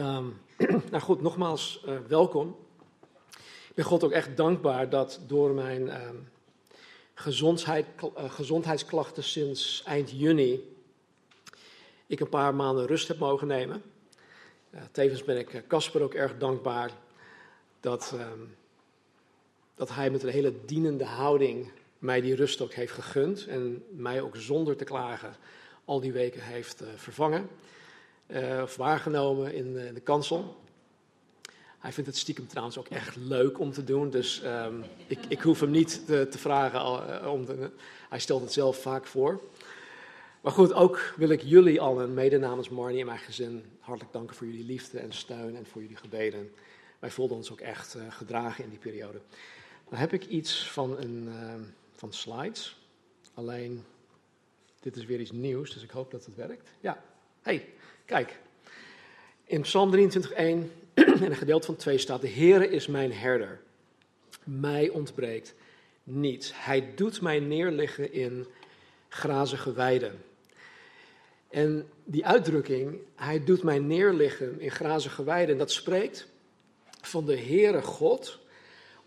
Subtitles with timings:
[0.00, 0.26] Ehm,
[0.90, 2.56] nou goed, nogmaals uh, welkom.
[3.68, 6.08] Ik ben God ook echt dankbaar dat door mijn uh,
[7.14, 10.76] gezondheid, uh, gezondheidsklachten sinds eind juni
[12.06, 13.82] ik een paar maanden rust heb mogen nemen.
[14.92, 16.90] tevens ben ik Casper ook erg dankbaar
[17.80, 18.40] dat, ehm,
[19.74, 24.20] dat hij met een hele dienende houding mij die rust ook heeft gegund en mij
[24.20, 25.36] ook zonder te klagen
[25.84, 27.48] al die weken heeft vervangen
[28.32, 30.56] uh, of waargenomen in, in, de kansel.
[31.78, 35.40] Hij vindt het stiekem trouwens ook echt leuk om te doen, dus um, ik, ik,
[35.40, 36.80] hoef hem niet te, te vragen.
[36.80, 37.46] Uh, om
[38.08, 39.40] hij stelt het zelf vaak voor.
[40.40, 44.36] Maar goed, ook wil ik jullie allen, mede namens Marnie en mijn gezin, hartelijk danken
[44.36, 46.52] voor jullie liefde en steun en voor jullie gebeden.
[46.98, 49.20] Wij voelden ons ook echt gedragen in die periode.
[49.88, 51.28] Dan heb ik iets van, een,
[51.94, 52.76] van slides.
[53.34, 53.84] Alleen,
[54.80, 56.68] dit is weer iets nieuws, dus ik hoop dat het werkt.
[56.80, 57.02] Ja,
[57.42, 57.68] hey,
[58.10, 58.38] Kijk,
[59.44, 60.70] in Psalm 23:1 en
[61.24, 63.60] een gedeelte van 2 staat: De Heere is mijn herder.
[64.44, 65.54] Mij ontbreekt
[66.02, 66.52] niets.
[66.54, 68.46] Hij doet mij neerliggen in
[69.08, 70.22] grazige weiden.
[71.48, 76.26] En die uitdrukking, hij doet mij neerliggen in grazige weiden, dat spreekt
[77.00, 78.38] van de Heere God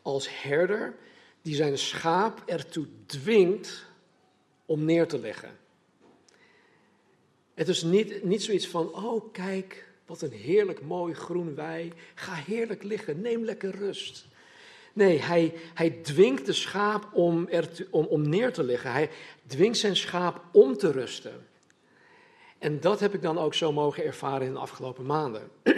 [0.02, 0.96] als herder
[1.42, 3.86] die zijn schaap ertoe dwingt
[4.66, 5.62] om neer te leggen.
[7.54, 11.94] Het is niet, niet zoiets van, oh kijk, wat een heerlijk mooi groen wei.
[12.16, 14.26] Ga heerlijk liggen, neem lekker rust.
[14.94, 18.92] Nee, hij, hij dwingt de schaap om, er om, om neer te liggen.
[18.92, 19.10] Hij
[19.48, 21.48] dwingt zijn schaap om te rusten.
[22.58, 25.50] En dat heb ik dan ook zo mogen ervaren in de afgelopen maanden.
[25.64, 25.74] ik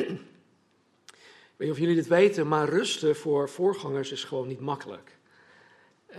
[1.56, 5.18] weet niet of jullie dit weten, maar rusten voor voorgangers is gewoon niet makkelijk.
[6.09, 6.18] Uh,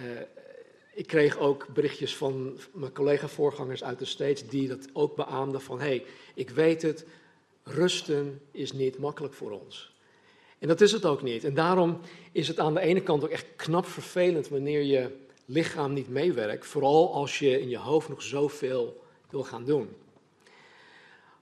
[0.97, 5.79] ik kreeg ook berichtjes van mijn collega-voorgangers uit de States die dat ook beaamden van,
[5.79, 7.07] hé, hey, ik weet het,
[7.62, 9.95] rusten is niet makkelijk voor ons.
[10.59, 11.45] En dat is het ook niet.
[11.45, 12.01] En daarom
[12.33, 15.11] is het aan de ene kant ook echt knap vervelend wanneer je
[15.45, 19.89] lichaam niet meewerkt, vooral als je in je hoofd nog zoveel wil gaan doen.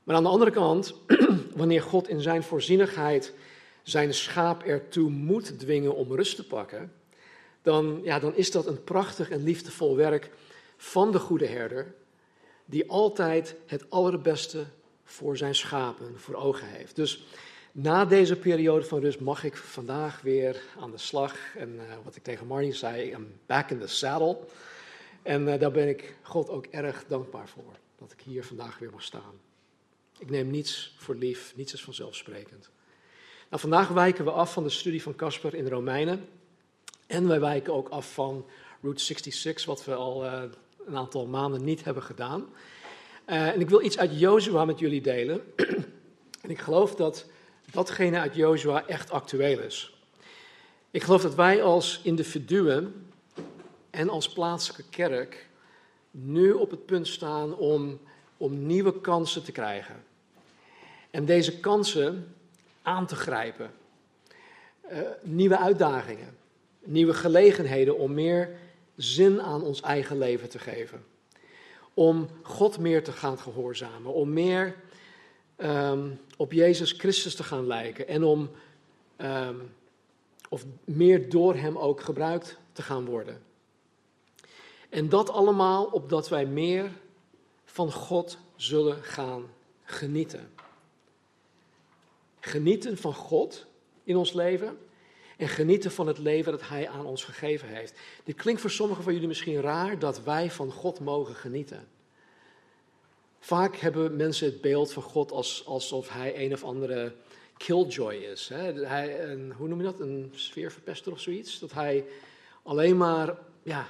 [0.04, 0.94] Maar aan de andere kant,
[1.56, 3.34] wanneer God in zijn voorzienigheid
[3.82, 6.92] zijn schaap ertoe moet dwingen om rust te pakken,
[7.64, 10.30] dan, ja, dan is dat een prachtig en liefdevol werk
[10.76, 11.94] van de goede herder,
[12.64, 14.64] die altijd het allerbeste
[15.04, 16.96] voor zijn schapen voor ogen heeft.
[16.96, 17.24] Dus
[17.72, 21.36] na deze periode van rust mag ik vandaag weer aan de slag.
[21.56, 24.38] En uh, wat ik tegen Marnie zei, I'm back in the saddle.
[25.22, 28.90] En uh, daar ben ik God ook erg dankbaar voor, dat ik hier vandaag weer
[28.90, 29.40] mag staan.
[30.18, 32.70] Ik neem niets voor lief, niets is vanzelfsprekend.
[33.48, 36.28] Nou, vandaag wijken we af van de studie van Casper in Romeinen.
[37.06, 38.46] En wij wijken ook af van
[38.80, 40.42] Route 66, wat we al uh,
[40.86, 42.46] een aantal maanden niet hebben gedaan.
[43.26, 45.54] Uh, en ik wil iets uit Jozua met jullie delen.
[46.42, 47.26] en ik geloof dat
[47.70, 49.98] datgene uit Jozua echt actueel is.
[50.90, 53.06] Ik geloof dat wij als individuen
[53.90, 55.48] en als plaatselijke kerk
[56.10, 58.00] nu op het punt staan om,
[58.36, 60.04] om nieuwe kansen te krijgen.
[61.10, 62.34] En deze kansen
[62.82, 63.70] aan te grijpen.
[64.92, 66.36] Uh, nieuwe uitdagingen
[66.84, 68.58] nieuwe gelegenheden om meer
[68.96, 71.04] zin aan ons eigen leven te geven.
[71.94, 74.76] Om God meer te gaan gehoorzamen, om meer
[75.56, 78.50] um, op Jezus Christus te gaan lijken en om
[79.18, 79.72] um,
[80.48, 83.42] of meer door Hem ook gebruikt te gaan worden.
[84.88, 86.90] En dat allemaal opdat wij meer
[87.64, 89.50] van God zullen gaan
[89.84, 90.50] genieten.
[92.40, 93.66] Genieten van God
[94.04, 94.78] in ons leven
[95.36, 97.98] en genieten van het leven dat Hij aan ons gegeven heeft.
[98.24, 101.88] Dit klinkt voor sommigen van jullie misschien raar dat wij van God mogen genieten.
[103.38, 107.14] Vaak hebben mensen het beeld van God als, alsof Hij een of andere
[107.56, 108.48] killjoy is.
[108.48, 108.72] Hè?
[109.56, 110.00] Hoe noem je dat?
[110.00, 111.58] Een sfeerverpester of zoiets?
[111.58, 112.04] Dat Hij
[112.62, 113.86] alleen maar, ja.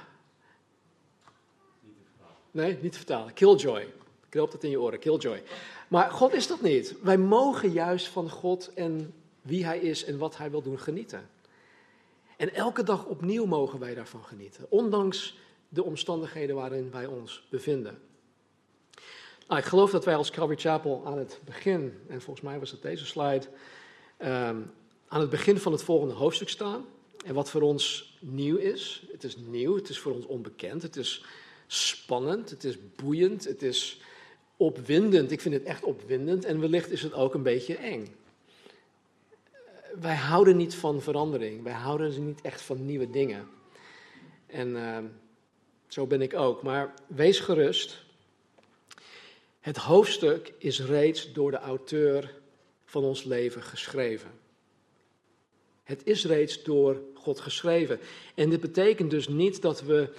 [2.51, 3.33] Nee, niet te vertalen.
[3.33, 3.87] Killjoy.
[4.29, 5.43] Knoop dat in je oren, killjoy.
[5.87, 6.95] Maar God is dat niet.
[7.01, 11.29] Wij mogen juist van God en wie Hij is en wat Hij wil doen genieten.
[12.37, 15.37] En elke dag opnieuw mogen wij daarvan genieten, ondanks
[15.69, 17.99] de omstandigheden waarin wij ons bevinden.
[19.47, 22.71] Nou, ik geloof dat wij als Calvary Chapel aan het begin, en volgens mij was
[22.71, 23.47] het deze slide,
[24.17, 24.71] aan
[25.07, 26.85] aan het begin van het volgende hoofdstuk staan.
[27.25, 30.95] En wat voor ons nieuw is, het is nieuw, het is voor ons onbekend, het
[30.95, 31.25] is
[31.67, 33.99] spannend, het is boeiend, het is
[34.57, 35.31] opwindend.
[35.31, 38.15] Ik vind het echt opwindend en wellicht is het ook een beetje eng.
[39.99, 43.47] Wij houden niet van verandering, wij houden niet echt van nieuwe dingen.
[44.45, 44.97] En uh,
[45.87, 46.63] zo ben ik ook.
[46.63, 48.03] Maar wees gerust.
[49.59, 52.33] Het hoofdstuk is reeds door de auteur
[52.85, 54.29] van ons leven geschreven.
[55.83, 57.99] Het is reeds door God geschreven.
[58.35, 60.09] En dit betekent dus niet dat we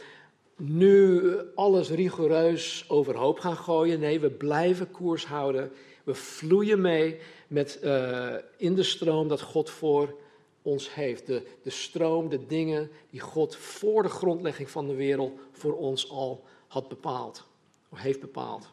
[0.57, 4.01] nu alles rigoureus overhoop gaan gooien.
[4.01, 5.73] Nee, we blijven koers houden.
[6.07, 10.15] We vloeien mee met, uh, in de stroom dat God voor
[10.63, 11.27] ons heeft.
[11.27, 16.11] De, de stroom, de dingen die God voor de grondlegging van de wereld voor ons
[16.11, 17.45] al had bepaald.
[17.89, 18.69] Of heeft bepaald.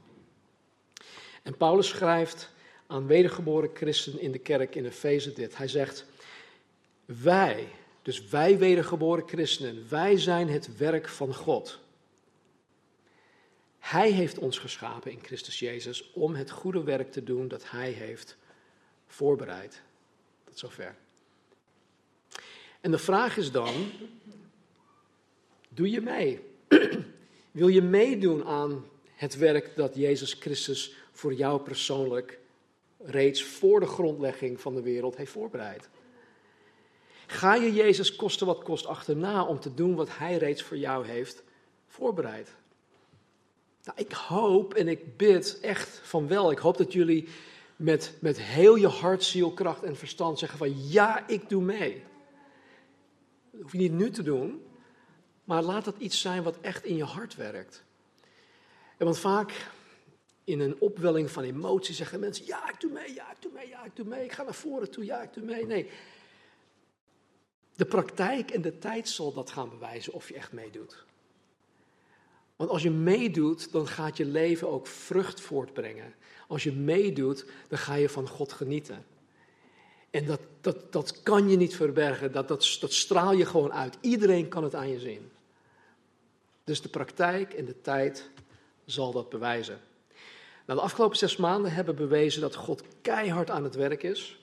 [1.43, 2.49] En Paulus schrijft
[2.87, 5.57] aan wedergeboren christen in de kerk in Efeze dit.
[5.57, 6.05] Hij zegt,
[7.05, 7.67] wij,
[8.01, 11.79] dus wij wedergeboren christenen, wij zijn het werk van God.
[13.83, 17.91] Hij heeft ons geschapen in Christus Jezus om het goede werk te doen dat Hij
[17.91, 18.37] heeft
[19.07, 19.81] voorbereid.
[20.43, 20.95] Tot zover.
[22.81, 23.91] En de vraag is dan,
[25.69, 26.39] doe je mee?
[27.51, 28.85] Wil je meedoen aan
[29.15, 32.39] het werk dat Jezus Christus voor jou persoonlijk
[32.97, 35.89] reeds voor de grondlegging van de wereld heeft voorbereid?
[37.27, 41.07] Ga je Jezus kosten wat kost achterna om te doen wat Hij reeds voor jou
[41.07, 41.43] heeft
[41.87, 42.55] voorbereid?
[43.83, 46.51] Nou, ik hoop en ik bid echt van wel.
[46.51, 47.27] Ik hoop dat jullie
[47.75, 52.03] met, met heel je hart, ziel, kracht en verstand zeggen van ja, ik doe mee.
[53.51, 54.65] Dat hoef je niet nu te doen,
[55.43, 57.83] maar laat dat iets zijn wat echt in je hart werkt.
[58.97, 59.71] En want vaak
[60.43, 63.67] in een opwelling van emotie zeggen mensen, ja, ik doe mee, ja, ik doe mee,
[63.67, 65.65] ja, ik doe mee, ik ga naar voren toe, ja, ik doe mee.
[65.65, 65.89] Nee,
[67.75, 71.05] de praktijk en de tijd zal dat gaan bewijzen of je echt meedoet.
[72.63, 76.13] Want als je meedoet, dan gaat je leven ook vrucht voortbrengen.
[76.47, 79.05] Als je meedoet, dan ga je van God genieten.
[80.09, 83.97] En dat, dat, dat kan je niet verbergen, dat, dat, dat straal je gewoon uit.
[84.01, 85.31] Iedereen kan het aan je zien.
[86.63, 88.29] Dus de praktijk en de tijd
[88.85, 89.79] zal dat bewijzen.
[90.65, 94.39] Nou, de afgelopen zes maanden hebben bewezen dat God keihard aan het werk is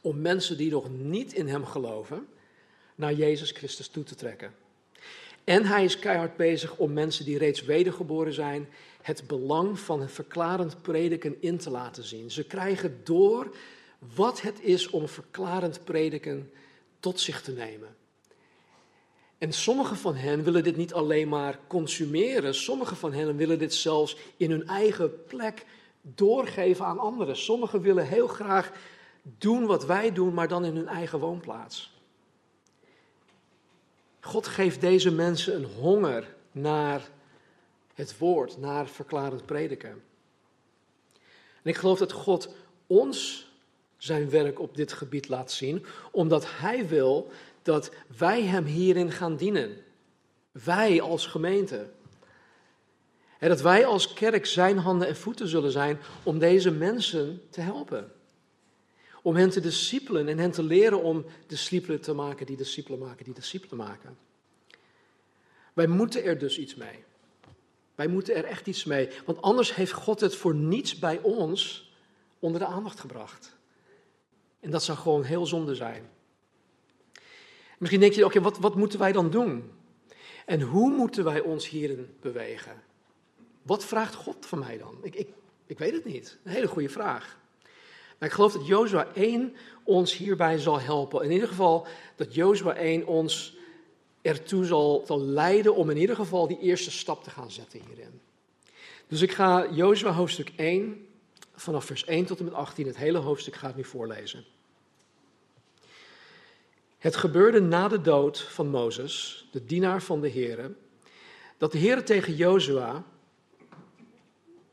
[0.00, 2.28] om mensen die nog niet in Hem geloven,
[2.94, 4.63] naar Jezus Christus toe te trekken.
[5.44, 8.68] En hij is keihard bezig om mensen die reeds wedergeboren zijn,
[9.02, 12.30] het belang van het verklarend prediken in te laten zien.
[12.30, 13.56] Ze krijgen door
[14.14, 16.50] wat het is om verklarend prediken
[17.00, 17.96] tot zich te nemen.
[19.38, 23.74] En sommige van hen willen dit niet alleen maar consumeren, sommige van hen willen dit
[23.74, 25.66] zelfs in hun eigen plek
[26.00, 27.36] doorgeven aan anderen.
[27.36, 28.72] Sommigen willen heel graag
[29.22, 31.93] doen wat wij doen, maar dan in hun eigen woonplaats.
[34.24, 37.08] God geeft deze mensen een honger naar
[37.94, 40.02] het woord, naar verklarend prediken.
[41.62, 42.48] En ik geloof dat God
[42.86, 43.48] ons
[43.96, 47.30] zijn werk op dit gebied laat zien, omdat Hij wil
[47.62, 49.76] dat wij Hem hierin gaan dienen.
[50.52, 51.90] Wij als gemeente.
[53.38, 57.60] En dat wij als kerk Zijn handen en voeten zullen zijn om deze mensen te
[57.60, 58.12] helpen.
[59.24, 63.24] Om hen te discipelen en hen te leren om discipelen te maken die discipelen maken
[63.24, 64.16] die discipelen maken.
[65.72, 67.04] Wij moeten er dus iets mee.
[67.94, 69.08] Wij moeten er echt iets mee.
[69.24, 71.92] Want anders heeft God het voor niets bij ons
[72.38, 73.56] onder de aandacht gebracht.
[74.60, 76.08] En dat zou gewoon heel zonde zijn.
[77.78, 79.72] Misschien denk je, oké, wat, wat moeten wij dan doen?
[80.46, 82.82] En hoe moeten wij ons hierin bewegen?
[83.62, 84.98] Wat vraagt God van mij dan?
[85.02, 85.28] Ik, ik,
[85.66, 86.38] ik weet het niet.
[86.42, 87.38] Een hele goede vraag.
[88.18, 91.24] Maar ik geloof dat Jozua 1 ons hierbij zal helpen.
[91.24, 93.56] In ieder geval dat Jozua 1 ons
[94.22, 98.20] ertoe zal, leiden om in ieder geval die eerste stap te gaan zetten hierin.
[99.06, 101.06] Dus ik ga Jozua hoofdstuk 1,
[101.54, 104.44] vanaf vers 1 tot en met 18, het hele hoofdstuk ga ik nu voorlezen.
[106.98, 110.74] Het gebeurde na de dood van Mozes, de dienaar van de Heere,
[111.58, 113.04] dat de Heere tegen Jozua,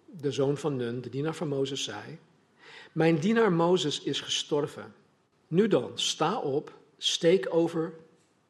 [0.05, 2.19] de zoon van Nun, de dienaar van Mozes, zei:
[2.91, 4.93] Mijn dienaar Mozes is gestorven.
[5.47, 7.93] Nu dan, sta op, steek over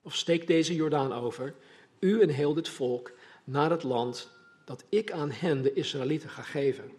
[0.01, 1.53] of steek deze Jordaan over,
[1.99, 3.11] u en heel dit volk,
[3.43, 4.29] naar het land
[4.65, 6.91] dat ik aan hen, de Israëlieten, ga geven.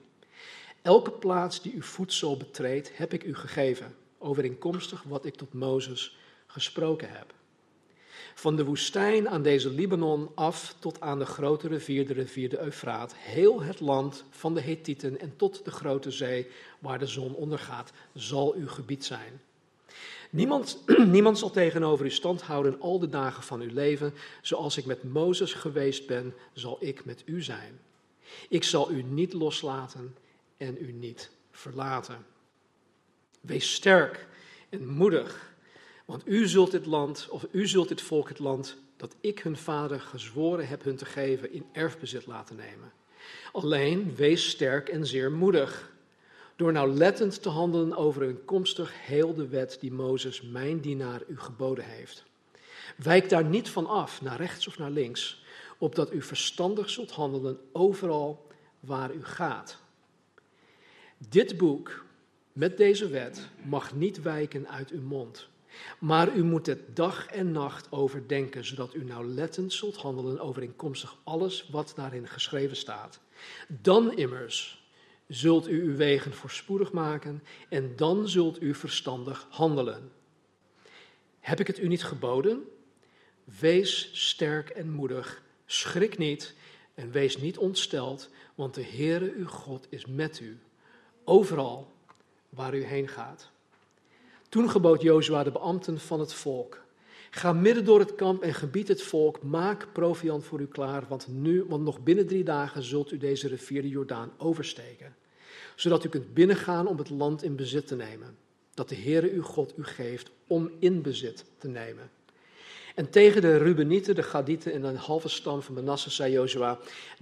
[0.83, 6.17] Elke plaats die uw voedsel betreedt, heb ik u gegeven, overeenkomstig wat ik tot Mozes
[6.47, 7.35] gesproken heb.
[8.35, 12.61] Van de woestijn aan deze Libanon af tot aan de grote rivier, de rivier de
[12.61, 16.47] Eufraat, heel het land van de Hethieten en tot de grote zee
[16.79, 19.41] waar de zon ondergaat, zal uw gebied zijn.
[20.31, 24.15] Niemand, niemand zal tegenover u stand houden al de dagen van uw leven.
[24.43, 27.81] Zoals ik met Mozes geweest ben, zal ik met u zijn.
[28.49, 30.17] Ik zal u niet loslaten
[30.57, 32.27] en u niet verlaten.
[33.41, 34.27] Wees sterk
[34.69, 35.52] en moedig,
[36.13, 39.57] want u zult dit land, of u zult dit volk het land dat ik hun
[39.57, 42.93] vader gezworen heb hun te geven, in erfbezit laten nemen.
[43.53, 45.93] Alleen wees sterk en zeer moedig,
[46.57, 52.25] door nauwlettend te handelen overeenkomstig heel de wet die Mozes, mijn dienaar, u geboden heeft.
[52.97, 55.45] Wijk daar niet van af, naar rechts of naar links,
[55.79, 58.47] opdat u verstandig zult handelen overal
[58.81, 59.79] waar u gaat.
[61.29, 62.05] Dit boek
[62.53, 65.51] met deze wet mag niet wijken uit uw mond.
[65.99, 71.69] Maar u moet het dag en nacht overdenken, zodat u nauwlettend zult handelen overeenkomstig alles
[71.71, 73.21] wat daarin geschreven staat.
[73.69, 74.83] Dan immers
[75.29, 80.13] zult u uw wegen voorspoedig maken en dan zult u verstandig handelen.
[81.41, 82.63] Heb ik het u niet geboden?
[83.45, 86.55] Wees sterk en moedig, schrik niet
[86.95, 90.59] en wees niet ontsteld, want de Heere uw God is met u,
[91.25, 91.93] overal
[92.49, 93.52] waar u heen gaat.
[94.53, 96.81] Toen gebood Jozua de beambten van het volk:
[97.31, 101.29] Ga midden door het kamp en gebied het volk, maak proviant voor u klaar, want
[101.29, 105.17] nu, want nog binnen drie dagen zult u deze rivier de Jordaan oversteken,
[105.77, 108.37] zodat u kunt binnengaan om het land in bezit te nemen,
[108.75, 112.11] dat de Heere uw God u geeft om in bezit te nemen.
[112.95, 116.79] En tegen de Rubenieten, de Gadieten en de halve stam van Manasse zei Jozua,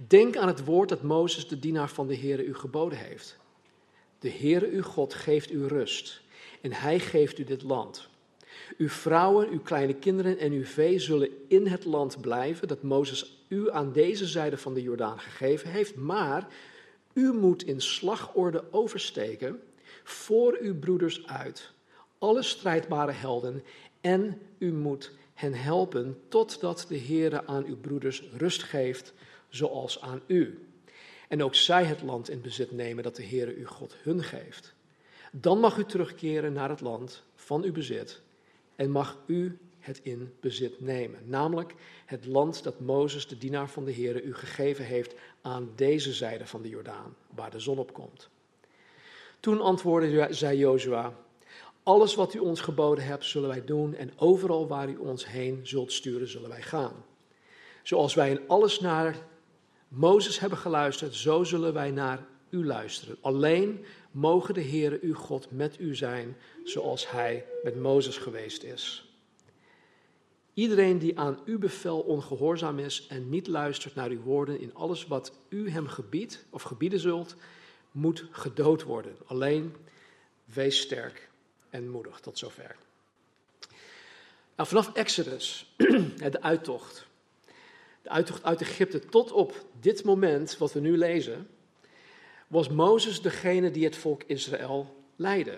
[0.07, 3.37] denk aan het woord dat Mozes, de dienaar van de Heere, u geboden heeft.
[4.19, 6.21] De Heere uw God geeft u rust
[6.61, 8.09] en hij geeft u dit land.
[8.77, 13.45] Uw vrouwen, uw kleine kinderen en uw vee zullen in het land blijven dat Mozes
[13.47, 16.47] u aan deze zijde van de Jordaan gegeven heeft, maar
[17.13, 19.61] u moet in slagorde oversteken
[20.03, 21.71] voor uw broeders uit,
[22.17, 23.63] alle strijdbare helden,
[24.01, 29.13] en u moet hen helpen totdat de Heere aan uw broeders rust geeft,
[29.49, 30.65] zoals aan u.
[31.27, 34.73] En ook zij het land in bezit nemen dat de Heere uw God hun geeft.
[35.31, 38.21] Dan mag u terugkeren naar het land van uw bezit
[38.75, 41.19] en mag u het in bezit nemen.
[41.25, 41.73] Namelijk
[42.05, 46.45] het land dat Mozes, de dienaar van de Heer, u gegeven heeft aan deze zijde
[46.45, 48.29] van de Jordaan, waar de zon op komt.
[49.39, 51.13] Toen antwoordde zij Jozua,
[51.83, 55.59] alles wat u ons geboden hebt, zullen wij doen en overal waar u ons heen
[55.63, 57.05] zult sturen, zullen wij gaan.
[57.83, 59.15] Zoals wij in alles naar
[59.87, 63.17] Mozes hebben geluisterd, zo zullen wij naar u luisteren.
[63.21, 69.05] Alleen mogen de Heere uw God met u zijn, zoals hij met Mozes geweest is.
[70.53, 75.07] Iedereen die aan uw bevel ongehoorzaam is en niet luistert naar uw woorden in alles
[75.07, 77.35] wat u hem gebiedt of gebieden zult,
[77.91, 79.15] moet gedood worden.
[79.25, 79.75] Alleen
[80.45, 81.29] wees sterk
[81.69, 82.19] en moedig.
[82.19, 82.75] Tot zover.
[84.55, 85.73] Nou, vanaf Exodus,
[86.31, 87.07] de uittocht,
[88.01, 91.47] de uittocht uit Egypte, tot op dit moment wat we nu lezen,
[92.51, 95.57] was Mozes degene die het volk Israël leidde.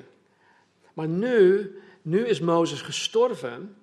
[0.93, 1.71] Maar nu,
[2.01, 3.75] nu is Mozes gestorven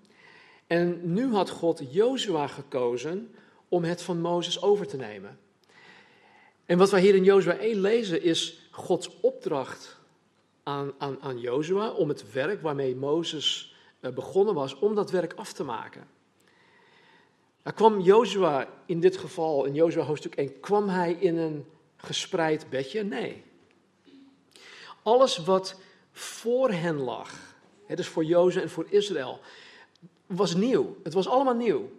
[0.67, 3.35] en nu had God Jozua gekozen
[3.69, 5.39] om het van Mozes over te nemen.
[6.67, 9.99] En wat wij hier in Jozua 1 lezen is Gods opdracht
[10.63, 15.33] aan, aan, aan Jozua om het werk waarmee Mozes eh, begonnen was, om dat werk
[15.33, 16.09] af te maken.
[17.63, 21.67] Er kwam Jozua in dit geval, in Jozua hoofdstuk 1, kwam hij in een
[22.03, 23.03] gespreid bedje?
[23.03, 23.43] Nee.
[25.03, 25.81] Alles wat
[26.13, 27.55] voor hen lag,
[27.87, 29.41] hè, dus voor Jozef en voor Israël,
[30.27, 30.97] was nieuw.
[31.03, 31.91] Het was allemaal nieuw.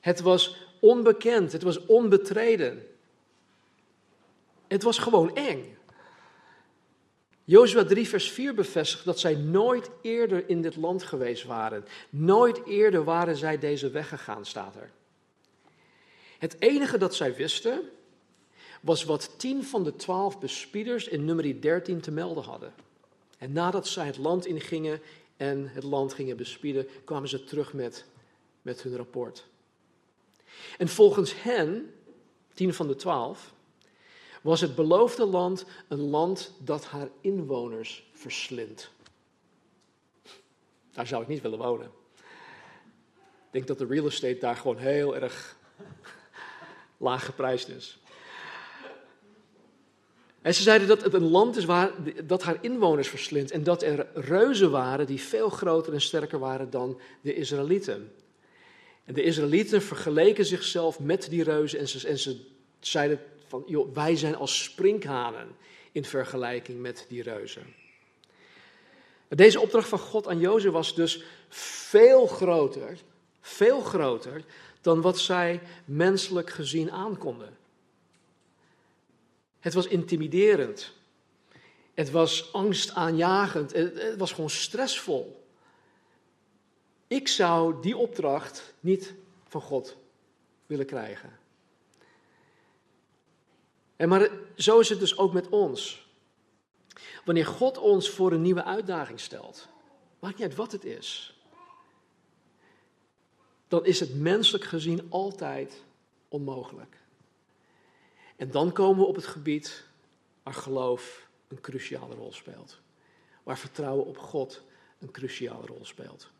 [0.00, 2.86] Het was onbekend, het was onbetreden.
[4.66, 5.76] Het was gewoon eng.
[7.44, 11.84] Jozua 3, vers 4 bevestigt dat zij nooit eerder in dit land geweest waren.
[12.10, 14.90] Nooit eerder waren zij deze weg gegaan, staat er.
[16.38, 17.90] Het enige dat zij wisten
[18.84, 22.74] was wat tien van de twaalf bespieders in nummer 13 te melden hadden.
[23.38, 25.00] En nadat zij het land ingingen
[25.36, 28.04] en het land gingen bespieden, kwamen ze terug met,
[28.62, 29.46] met hun rapport.
[30.78, 31.94] En volgens hen,
[32.54, 33.54] tien van de twaalf,
[34.42, 38.90] was het beloofde land een land dat haar inwoners verslindt.
[40.92, 41.90] Daar zou ik niet willen wonen.
[43.46, 45.56] Ik denk dat de real estate daar gewoon heel erg
[46.96, 47.98] laag geprijsd is.
[50.44, 51.90] En ze zeiden dat het een land is waar,
[52.24, 56.70] dat haar inwoners verslindt en dat er reuzen waren die veel groter en sterker waren
[56.70, 58.12] dan de Israëlieten.
[59.04, 62.40] En de Israëlieten vergeleken zichzelf met die reuzen en ze, en ze
[62.80, 65.48] zeiden van, joh, wij zijn als sprinkhanen
[65.92, 67.74] in vergelijking met die reuzen.
[69.28, 72.98] Deze opdracht van God aan Jozef was dus veel groter,
[73.40, 74.44] veel groter
[74.80, 77.56] dan wat zij menselijk gezien aankonden.
[79.64, 80.92] Het was intimiderend.
[81.94, 83.72] Het was angstaanjagend.
[83.72, 85.46] Het was gewoon stressvol.
[87.06, 89.14] Ik zou die opdracht niet
[89.48, 89.96] van God
[90.66, 91.38] willen krijgen.
[93.96, 96.06] En maar zo is het dus ook met ons.
[97.24, 99.68] Wanneer God ons voor een nieuwe uitdaging stelt,
[100.18, 101.38] maakt niet uit wat het is,
[103.68, 105.82] dan is het menselijk gezien altijd
[106.28, 107.02] onmogelijk.
[108.36, 109.84] En dan komen we op het gebied
[110.42, 112.78] waar geloof een cruciale rol speelt.
[113.42, 114.62] Waar vertrouwen op God
[114.98, 116.30] een cruciale rol speelt.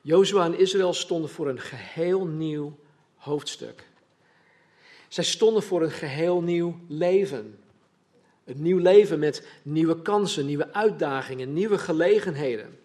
[0.00, 2.78] Jozua en Israël stonden voor een geheel nieuw
[3.16, 3.88] hoofdstuk.
[5.08, 7.58] Zij stonden voor een geheel nieuw leven.
[8.44, 12.80] Een nieuw leven met nieuwe kansen, nieuwe uitdagingen, nieuwe gelegenheden.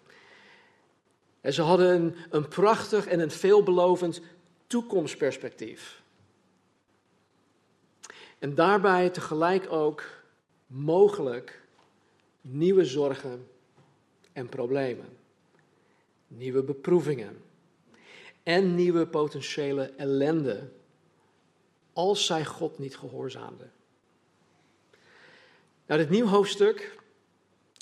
[1.40, 4.20] En ze hadden een, een prachtig en een veelbelovend
[4.66, 6.01] toekomstperspectief.
[8.42, 10.04] En daarbij tegelijk ook
[10.66, 11.62] mogelijk
[12.40, 13.48] nieuwe zorgen
[14.32, 15.16] en problemen,
[16.28, 17.42] nieuwe beproevingen
[18.42, 20.70] en nieuwe potentiële ellende
[21.92, 23.72] als zij God niet gehoorzaamden.
[25.86, 26.98] Nou, dit nieuw hoofdstuk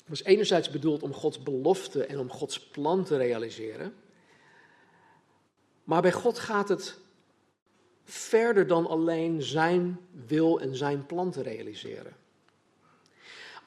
[0.07, 3.93] was enerzijds bedoeld om Gods belofte en om Gods plan te realiseren.
[5.83, 6.99] Maar bij God gaat het
[8.11, 12.15] verder dan alleen zijn wil en zijn plan te realiseren.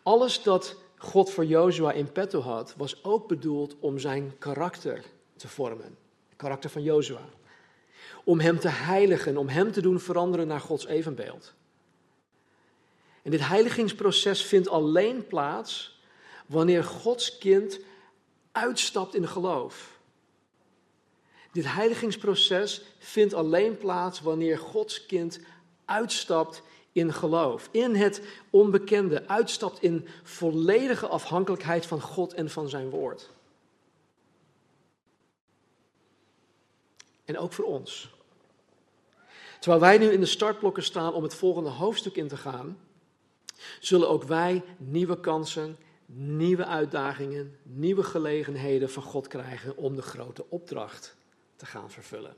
[0.03, 5.05] Alles dat God voor Jozua in petto had, was ook bedoeld om zijn karakter
[5.37, 5.97] te vormen.
[6.29, 7.29] Het karakter van Jozua.
[8.25, 11.55] Om hem te heiligen, om hem te doen veranderen naar Gods evenbeeld.
[13.23, 16.01] En dit heiligingsproces vindt alleen plaats
[16.47, 17.81] wanneer Gods kind
[18.53, 19.94] uitstapt in geloof.
[21.55, 25.41] Dit heiligingsproces vindt alleen plaats wanneer Gods kind
[25.85, 26.63] uitstapt
[26.93, 33.31] in geloof, in het onbekende, uitstapt in volledige afhankelijkheid van God en van zijn woord.
[37.25, 38.15] En ook voor ons.
[39.61, 42.79] Terwijl wij nu in de startblokken staan om het volgende hoofdstuk in te gaan,
[43.81, 50.45] zullen ook wij nieuwe kansen, nieuwe uitdagingen, nieuwe gelegenheden van God krijgen om de grote
[50.49, 51.17] opdracht
[51.57, 52.37] te gaan vervullen.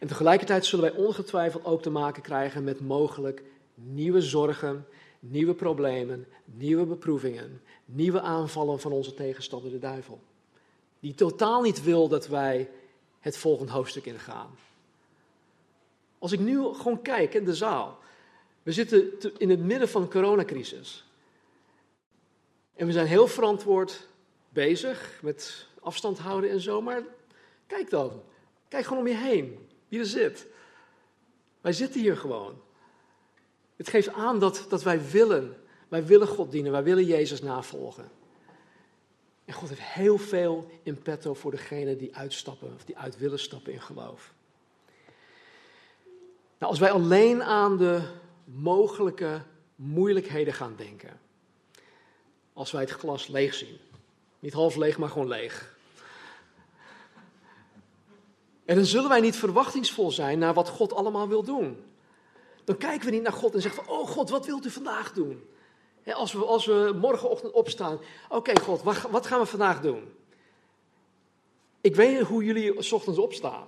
[0.00, 3.42] En tegelijkertijd zullen wij ongetwijfeld ook te maken krijgen met mogelijk
[3.74, 4.86] nieuwe zorgen,
[5.20, 10.20] nieuwe problemen, nieuwe beproevingen, nieuwe aanvallen van onze tegenstander, de duivel.
[11.00, 12.70] Die totaal niet wil dat wij
[13.20, 14.50] het volgende hoofdstuk ingaan.
[16.18, 17.98] Als ik nu gewoon kijk in de zaal.
[18.62, 21.04] We zitten in het midden van een coronacrisis.
[22.74, 24.06] En we zijn heel verantwoord
[24.48, 26.82] bezig met afstand houden en zo.
[26.82, 27.02] Maar
[27.66, 28.22] kijk dan.
[28.68, 29.68] Kijk gewoon om je heen.
[29.88, 30.46] Wie er zit.
[31.60, 32.62] Wij zitten hier gewoon.
[33.76, 35.56] Het geeft aan dat, dat wij willen.
[35.88, 36.72] Wij willen God dienen.
[36.72, 38.10] Wij willen Jezus navolgen.
[39.44, 43.38] En God heeft heel veel in petto voor degenen die uitstappen of die uit willen
[43.38, 44.34] stappen in geloof.
[46.58, 48.02] Nou, als wij alleen aan de
[48.44, 49.42] mogelijke
[49.74, 51.20] moeilijkheden gaan denken,
[52.52, 53.78] als wij het glas leeg zien,
[54.38, 55.73] niet half leeg, maar gewoon leeg.
[58.64, 61.84] En dan zullen wij niet verwachtingsvol zijn naar wat God allemaal wil doen.
[62.64, 65.12] Dan kijken we niet naar God en zeggen van, oh God, wat wilt u vandaag
[65.12, 65.42] doen?
[66.12, 67.98] als, we, als we morgenochtend opstaan,
[68.28, 70.12] oké God, wat, wat gaan we vandaag doen?
[71.80, 73.66] Ik weet hoe jullie ochtends opstaan.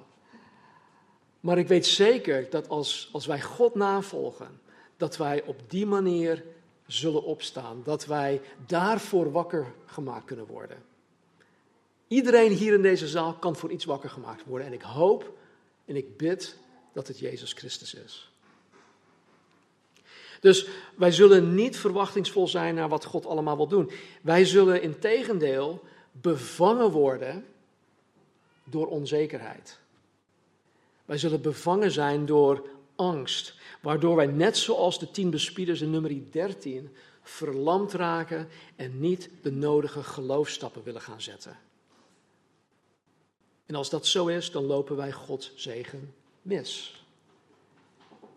[1.41, 4.61] Maar ik weet zeker dat als, als wij God navolgen,
[4.97, 6.45] dat wij op die manier
[6.87, 7.81] zullen opstaan.
[7.85, 10.85] Dat wij daarvoor wakker gemaakt kunnen worden.
[12.09, 14.67] Iedereen hier in deze zaal kan voor iets wakker gemaakt worden.
[14.67, 15.39] En ik hoop
[15.85, 16.57] en ik bid
[16.93, 18.31] dat het Jezus Christus is.
[20.41, 23.91] Dus wij zullen niet verwachtingsvol zijn naar wat God allemaal wil doen.
[24.23, 27.47] Wij zullen in tegendeel bevangen worden
[28.65, 29.79] door onzekerheid.
[31.05, 36.31] Wij zullen bevangen zijn door angst, waardoor wij net zoals de tien bespieders in nummer
[36.31, 41.59] 13 verlamd raken en niet de nodige geloofstappen willen gaan zetten.
[43.67, 47.01] En als dat zo is, dan lopen wij Gods zegen mis.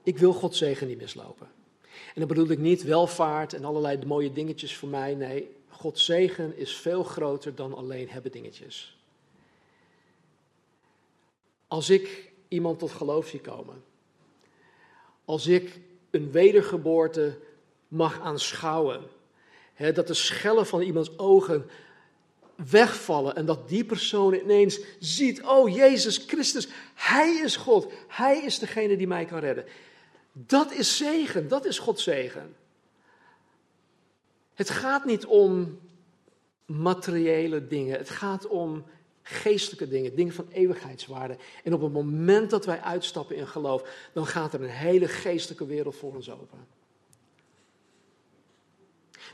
[0.03, 1.47] Ik wil Gods zegen niet mislopen.
[1.89, 5.15] En dan bedoel ik niet welvaart en allerlei mooie dingetjes voor mij.
[5.15, 8.97] Nee, Gods zegen is veel groter dan alleen hebben dingetjes.
[11.67, 13.83] Als ik iemand tot geloof zie komen,
[15.25, 17.37] als ik een wedergeboorte
[17.87, 19.03] mag aanschouwen,
[19.93, 21.69] dat de schellen van iemands ogen
[22.67, 28.59] wegvallen en dat die persoon ineens ziet, oh Jezus Christus, Hij is God, Hij is
[28.59, 29.65] degene die mij kan redden.
[30.31, 32.55] Dat is zegen, dat is Gods zegen.
[34.53, 35.79] Het gaat niet om
[36.65, 38.85] materiële dingen, het gaat om
[39.21, 41.37] geestelijke dingen, dingen van eeuwigheidswaarde.
[41.63, 45.65] En op het moment dat wij uitstappen in geloof, dan gaat er een hele geestelijke
[45.65, 46.78] wereld voor ons open.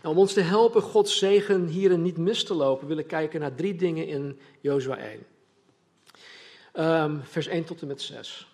[0.05, 3.39] Nou, om ons te helpen Gods zegen hierin niet mis te lopen, wil ik kijken
[3.39, 5.11] naar drie dingen in Jozua 1.
[5.13, 5.23] Um,
[6.73, 8.47] ehm, vers 1 tot en met 6.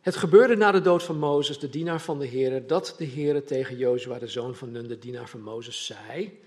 [0.00, 3.44] Het gebeurde na de dood van Mozes, de dienaar van de Heer, dat de Heer
[3.44, 6.40] tegen Jozua, de zoon van Nun, de dienaar van Mozes, zei: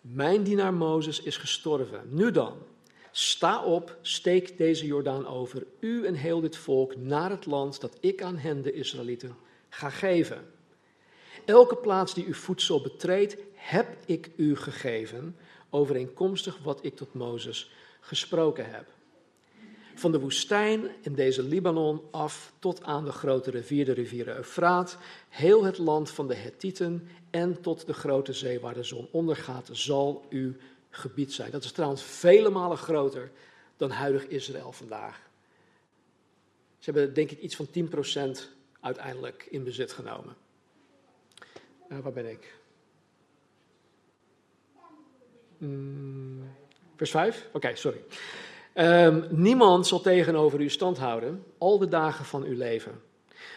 [0.00, 2.02] Mijn dienaar Mozes is gestorven.
[2.08, 2.58] Nu dan,
[3.10, 7.96] sta op, steek deze Jordaan over, u en heel dit volk, naar het land dat
[8.00, 9.36] ik aan hen, de Israëlieten,
[9.68, 10.54] ga geven.
[11.46, 15.36] Elke plaats die uw voedsel betreedt, heb ik u gegeven,
[15.70, 18.86] overeenkomstig wat ik tot Mozes gesproken heb.
[19.94, 24.98] Van de woestijn in deze Libanon af tot aan de grote rivier, de rivier Eufraat,
[25.28, 29.68] heel het land van de Hethieten en tot de grote zee waar de zon ondergaat,
[29.72, 30.52] zal uw
[30.90, 31.50] gebied zijn.
[31.50, 33.30] Dat is trouwens vele malen groter
[33.76, 35.20] dan huidig Israël vandaag.
[36.78, 37.68] Ze hebben denk ik iets van
[38.36, 38.40] 10%
[38.80, 40.45] uiteindelijk in bezit genomen.
[41.88, 42.54] Uh, waar ben ik?
[45.58, 46.42] Mm,
[46.96, 47.48] vers 5?
[47.52, 48.04] Oké, sorry.
[48.74, 53.02] Um, niemand zal tegenover u stand houden, al de dagen van uw leven.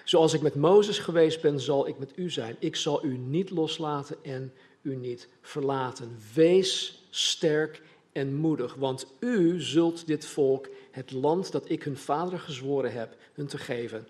[0.04, 2.56] Zoals ik met Mozes geweest ben, zal ik met u zijn.
[2.60, 6.18] Ik zal u niet loslaten en u niet verlaten.
[6.34, 12.40] Wees sterk en moedig, want u zult dit volk, het land dat ik hun vader
[12.40, 14.08] gezworen heb, hun te geven,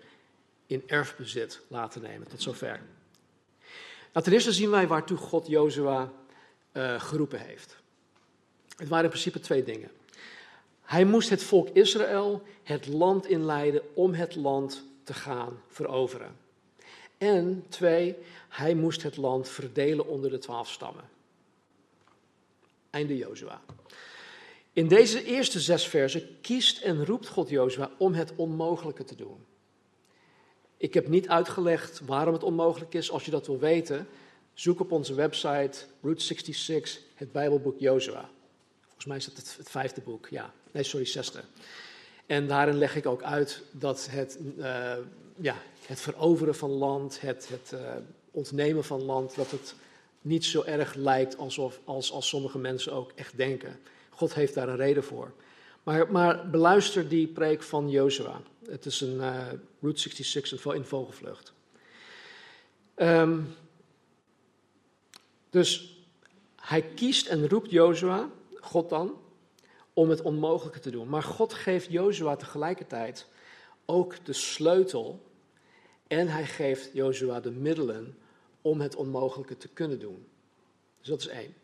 [0.66, 2.28] in erfbezit laten nemen.
[2.28, 2.80] Tot zover.
[4.12, 6.12] Nou, ten eerste zien wij waartoe God Jozua
[6.72, 7.76] uh, geroepen heeft.
[8.76, 9.90] Het waren in principe twee dingen.
[10.80, 16.36] Hij moest het volk Israël het land inleiden om het land te gaan veroveren.
[17.18, 18.16] En twee,
[18.48, 21.04] hij moest het land verdelen onder de twaalf stammen.
[22.90, 23.60] Einde Jozua.
[24.72, 29.44] In deze eerste zes versen kiest en roept God Jozua om het onmogelijke te doen.
[30.80, 33.10] Ik heb niet uitgelegd waarom het onmogelijk is.
[33.10, 34.08] Als je dat wil weten,
[34.54, 38.30] zoek op onze website Route 66, het Bijbelboek Jozua.
[38.84, 40.52] Volgens mij is dat het, vijfde boek, ja.
[40.70, 41.40] Nee, sorry, zesde.
[42.26, 44.92] En daarin leg ik ook uit dat het, uh,
[45.36, 47.80] ja, het veroveren van land, het, het uh,
[48.30, 49.74] ontnemen van land, dat het
[50.20, 53.80] niet zo erg lijkt alsof, als, als sommige mensen ook echt denken.
[54.10, 55.32] God heeft daar een reden voor.
[56.10, 58.40] Maar, beluister die preek van Jozua.
[58.68, 59.46] Het is een uh,
[59.80, 61.52] Route 66 in vogelvlucht.
[62.96, 63.54] Um,
[65.50, 65.98] dus
[66.56, 68.28] hij kiest en roept Jozua,
[68.60, 69.18] God dan,
[69.92, 71.08] om het onmogelijke te doen.
[71.08, 73.26] Maar God geeft Jozua tegelijkertijd
[73.84, 75.22] ook de sleutel
[76.06, 78.18] en hij geeft Jozua de middelen
[78.60, 80.26] om het onmogelijke te kunnen doen.
[80.98, 81.54] Dus dat is één.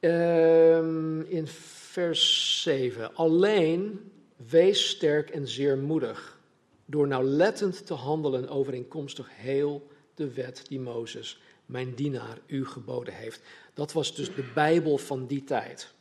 [0.00, 1.46] Um, in
[1.94, 3.14] vers 7.
[3.14, 4.10] Alleen
[4.48, 6.38] wees sterk en zeer moedig,
[6.86, 13.40] door nauwlettend te handelen overeenkomstig heel de wet die Mozes, mijn dienaar, u geboden heeft.
[13.74, 15.94] Dat was dus de Bijbel van die tijd.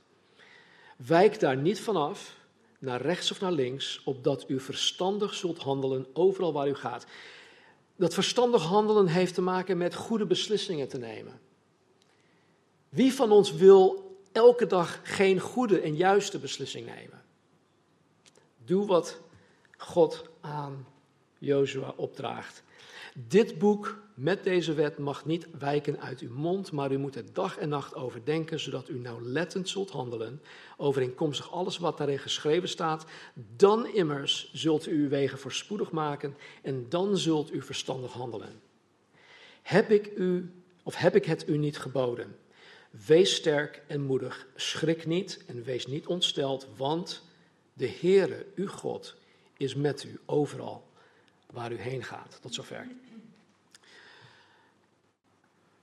[0.98, 2.38] Wijk daar niet vanaf,
[2.80, 7.06] naar rechts of naar links, opdat u verstandig zult handelen overal waar u gaat.
[7.96, 11.40] Dat verstandig handelen heeft te maken met goede beslissingen te nemen.
[12.90, 17.22] Wie van ons wil elke dag geen goede en juiste beslissing nemen.
[18.65, 19.22] Doe wat
[19.78, 20.88] God aan
[21.38, 22.63] Jozua opdraagt.
[23.28, 27.36] Dit boek met deze wet mag niet wijken uit uw mond, maar u moet het
[27.36, 30.41] dag en nacht overdenken, zodat u nauwlettend zult handelen,
[30.78, 33.06] overeenkomstig alles wat daarin geschreven staat.
[33.56, 38.62] Dan immers zult u uw wegen voorspoedig maken en dan zult u verstandig handelen.
[39.62, 42.36] Heb ik u, of heb ik het u niet geboden?
[43.06, 47.22] Wees sterk en moedig, schrik niet en wees niet ontsteld, want
[47.74, 49.16] de Heere, uw God,
[49.58, 50.84] is met u overal
[51.52, 52.38] waar u heen gaat.
[52.42, 52.88] Tot zover.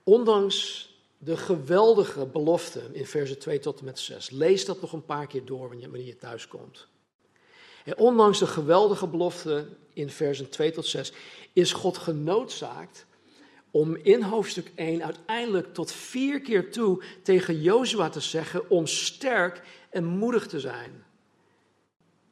[0.03, 5.05] Ondanks de geweldige belofte in versen 2 tot en met 6, lees dat nog een
[5.05, 6.87] paar keer door wanneer je thuis komt.
[7.85, 11.11] En ondanks de geweldige belofte in versen 2 tot 6,
[11.53, 13.05] is God genoodzaakt
[13.71, 19.61] om in hoofdstuk 1 uiteindelijk tot vier keer toe tegen Jozua te zeggen om sterk
[19.89, 21.03] en moedig te zijn.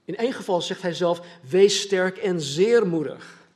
[0.05, 3.47] In één geval zegt hij zelf, wees sterk en zeer moedig.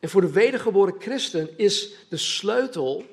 [0.00, 3.04] En voor de wedergeboren christen is de sleutel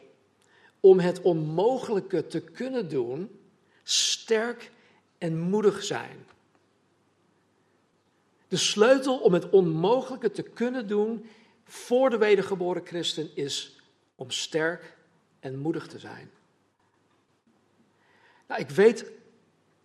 [0.80, 3.40] om het onmogelijke te kunnen doen,
[3.84, 4.72] sterk
[5.18, 6.26] en moedig zijn.
[8.48, 11.26] De sleutel om het onmogelijke te kunnen doen
[11.68, 13.80] voor de wedergeboren christen is
[14.16, 14.96] om sterk
[15.40, 16.32] en moedig te zijn.
[18.48, 19.12] Nou, ik weet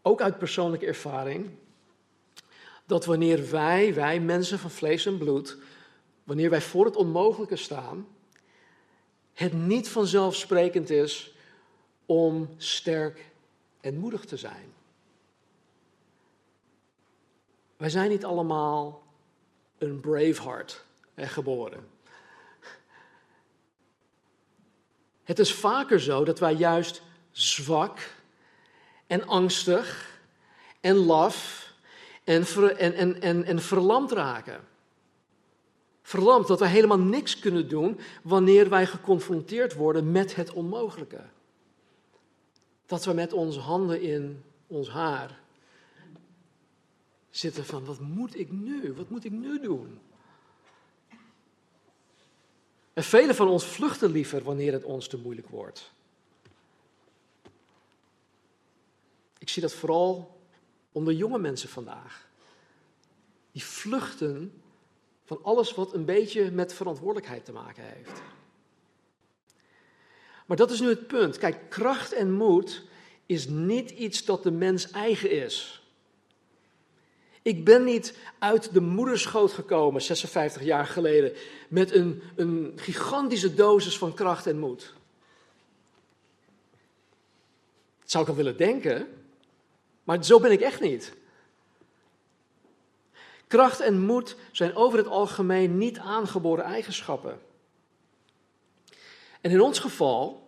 [0.02, 1.50] ook uit persoonlijke ervaring
[2.86, 5.56] dat wanneer wij, wij mensen van vlees en bloed,
[6.24, 8.06] wanneer wij voor het onmogelijke staan,
[9.32, 11.34] het niet vanzelfsprekend is
[12.06, 13.30] om sterk
[13.80, 14.72] en moedig te zijn.
[17.76, 19.02] Wij zijn niet allemaal
[19.78, 20.84] een braveheart
[21.16, 21.88] geboren.
[25.22, 27.98] Het is vaker zo dat wij juist zwak
[29.06, 30.18] en angstig
[30.80, 31.70] en laf
[32.24, 32.46] en,
[32.78, 34.60] en, en, en, en verlamd raken.
[36.02, 41.20] Verlamd dat wij helemaal niks kunnen doen wanneer wij geconfronteerd worden met het onmogelijke.
[42.86, 45.40] Dat we met onze handen in ons haar
[47.30, 48.92] zitten van wat moet ik nu?
[48.92, 50.00] Wat moet ik nu doen?
[52.92, 55.92] En velen van ons vluchten liever wanneer het ons te moeilijk wordt.
[59.38, 60.40] Ik zie dat vooral
[60.92, 62.28] onder jonge mensen vandaag.
[63.52, 64.62] Die vluchten
[65.24, 68.22] van alles wat een beetje met verantwoordelijkheid te maken heeft.
[70.46, 71.38] Maar dat is nu het punt.
[71.38, 72.82] Kijk, kracht en moed
[73.26, 75.81] is niet iets dat de mens eigen is.
[77.42, 81.32] Ik ben niet uit de moederschoot gekomen 56 jaar geleden
[81.68, 84.94] met een, een gigantische dosis van kracht en moed.
[88.00, 89.06] Dat zou ik al willen denken,
[90.04, 91.14] maar zo ben ik echt niet.
[93.46, 97.40] Kracht en moed zijn over het algemeen niet aangeboren eigenschappen.
[99.40, 100.41] En in ons geval,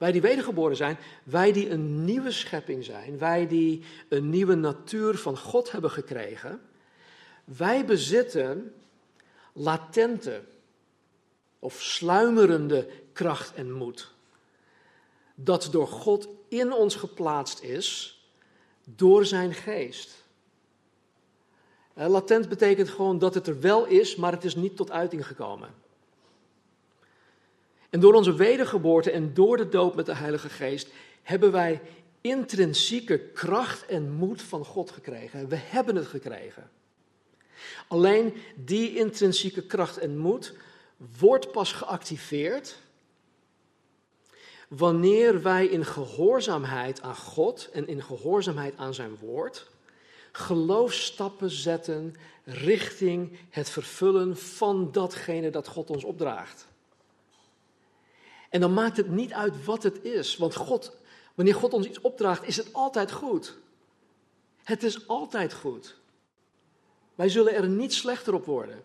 [0.00, 5.18] wij die wedergeboren zijn, wij die een nieuwe schepping zijn, wij die een nieuwe natuur
[5.18, 6.60] van God hebben gekregen,
[7.44, 8.74] wij bezitten
[9.52, 10.42] latente
[11.58, 14.12] of sluimerende kracht en moed.
[15.34, 18.20] Dat door God in ons geplaatst is
[18.84, 20.24] door zijn geest.
[21.94, 25.74] Latent betekent gewoon dat het er wel is, maar het is niet tot uiting gekomen.
[27.90, 30.88] En door onze wedergeboorte en door de doop met de Heilige Geest
[31.22, 31.80] hebben wij
[32.20, 35.48] intrinsieke kracht en moed van God gekregen.
[35.48, 36.70] We hebben het gekregen.
[37.88, 40.54] Alleen die intrinsieke kracht en moed
[41.18, 42.76] wordt pas geactiveerd
[44.68, 49.70] wanneer wij in gehoorzaamheid aan God en in gehoorzaamheid aan zijn woord
[50.32, 56.66] geloofstappen zetten richting het vervullen van datgene dat God ons opdraagt.
[58.50, 60.96] En dan maakt het niet uit wat het is, want God,
[61.34, 63.56] wanneer God ons iets opdraagt, is het altijd goed.
[64.62, 65.96] Het is altijd goed.
[67.14, 68.82] Wij zullen er niet slechter op worden.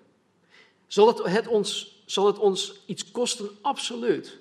[0.88, 3.49] Zal het, het ons, zal het ons iets kosten?
[3.62, 4.39] Absoluut.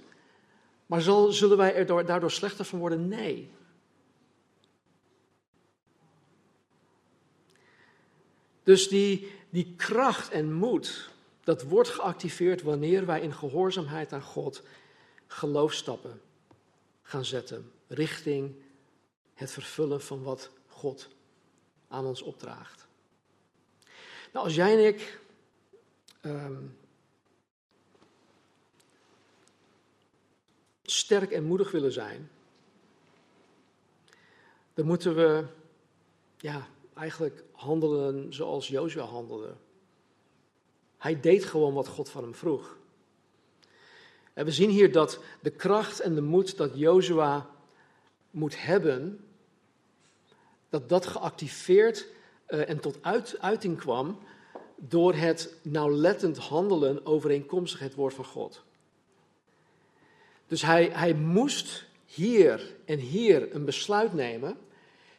[0.86, 3.08] Maar zal, zullen wij er daardoor slechter van worden?
[3.08, 3.50] Nee.
[8.62, 11.10] Dus die, die kracht en moed,
[11.44, 14.62] dat wordt geactiveerd wanneer wij in gehoorzaamheid aan God
[15.34, 16.20] geloofstappen
[17.02, 18.54] gaan zetten richting
[19.34, 21.08] het vervullen van wat God
[21.88, 22.86] aan ons opdraagt.
[24.32, 25.20] Nou, als jij en ik
[26.20, 26.62] ehm,
[30.82, 32.30] sterk en moedig willen zijn,
[34.74, 35.46] dan moeten we
[36.36, 39.54] ja, eigenlijk handelen zoals Jozua handelde.
[40.96, 42.76] Hij deed gewoon wat God van hem vroeg.
[44.34, 47.50] We zien hier dat de kracht en de moed dat Jozua
[48.30, 49.24] moet hebben,
[50.68, 52.06] dat dat geactiveerd
[52.48, 54.18] uh, en tot uit, uiting kwam
[54.76, 58.62] door het nauwlettend handelen overeenkomstig het woord van God.
[60.46, 64.58] Dus hij, hij moest hier en hier een besluit nemen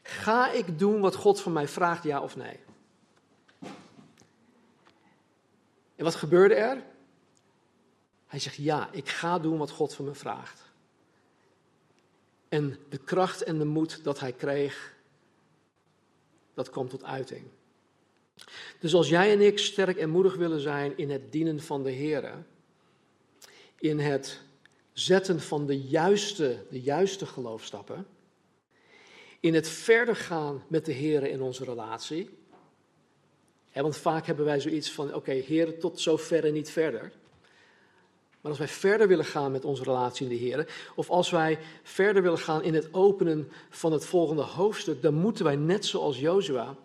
[0.08, 2.60] Ga ik doen wat God van mij vraagt, ja of nee?
[5.96, 6.84] En wat gebeurde er?
[8.36, 10.62] Hij zegt ja, ik ga doen wat God van me vraagt.
[12.50, 14.94] En de kracht en de moed dat hij kreeg,
[16.54, 17.44] dat kwam tot uiting.
[18.80, 21.92] Dus als jij en ik sterk en moedig willen zijn in het dienen van de
[21.92, 22.46] Heer,
[23.80, 24.42] in het
[24.94, 28.08] zetten van de juiste, de juiste geloofstappen,
[29.40, 32.30] in het verder gaan met de Heer in onze relatie.
[33.74, 37.12] want vaak hebben wij zoiets van: oké, okay, Heer, tot zover en niet verder.
[38.46, 41.60] Maar als wij verder willen gaan met onze relatie in de Heer, of als wij
[41.84, 46.20] verder willen gaan in het openen van het volgende hoofdstuk, dan moeten wij net zoals
[46.20, 46.76] Jozua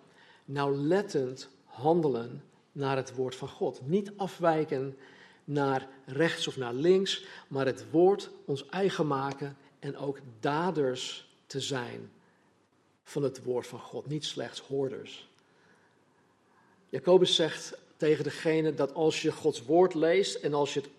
[0.45, 2.43] nauwlettend handelen
[2.73, 3.81] naar het woord van God.
[3.85, 4.97] Niet afwijken
[5.45, 11.61] naar rechts of naar links, maar het woord ons eigen maken en ook daders te
[11.61, 12.11] zijn
[13.05, 15.29] van het woord van God, niet slechts hoorders.
[16.89, 20.91] Jacobus zegt tegen degene dat als je Gods woord leest en als je het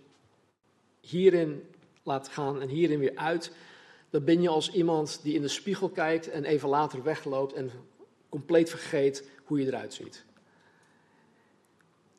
[1.01, 1.69] hierin
[2.03, 3.51] laat gaan en hierin weer uit,
[4.09, 7.71] dan ben je als iemand die in de spiegel kijkt en even later wegloopt en
[8.29, 10.23] compleet vergeet hoe je eruit ziet.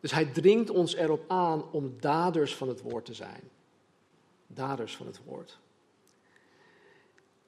[0.00, 3.50] Dus hij dringt ons erop aan om daders van het woord te zijn.
[4.46, 5.58] Daders van het woord.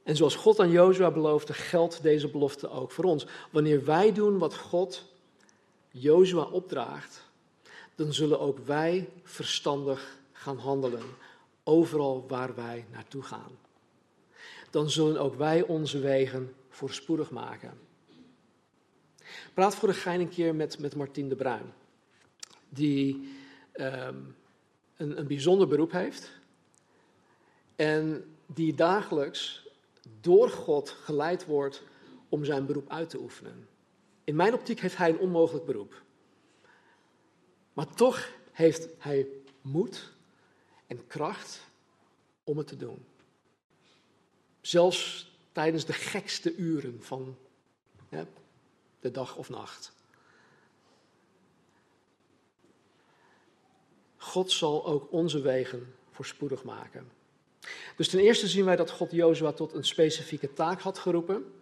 [0.03, 3.27] En zoals God aan Jozua beloofde, geldt deze belofte ook voor ons.
[3.51, 5.05] Wanneer wij doen wat God
[5.90, 7.23] Jozua opdraagt,
[7.94, 11.02] dan zullen ook wij verstandig gaan handelen,
[11.62, 13.59] overal waar wij naartoe gaan.
[14.70, 17.78] Dan zullen ook wij onze wegen voorspoedig maken.
[19.54, 21.72] Praat voor de gein een keer met, met Martien de Bruin,
[22.68, 23.28] die
[23.72, 24.16] ehm,
[24.96, 26.30] een, een bijzonder beroep heeft
[27.76, 29.68] en die dagelijks
[30.20, 31.83] door God geleid wordt
[32.28, 33.68] om zijn beroep uit te oefenen.
[34.24, 36.02] In mijn optiek heeft hij een onmogelijk beroep.
[37.72, 39.26] Maar toch heeft hij
[39.61, 40.13] moed
[40.87, 41.61] en kracht
[42.44, 43.05] om het te doen.
[44.61, 47.37] Zelfs tijdens de gekste uren van
[49.01, 49.92] de dag of nacht.
[54.16, 57.11] God zal ook onze wegen voorspoedig maken.
[57.97, 61.53] Dus ten eerste zien wij dat God Jozua tot een specifieke taak had geroepen.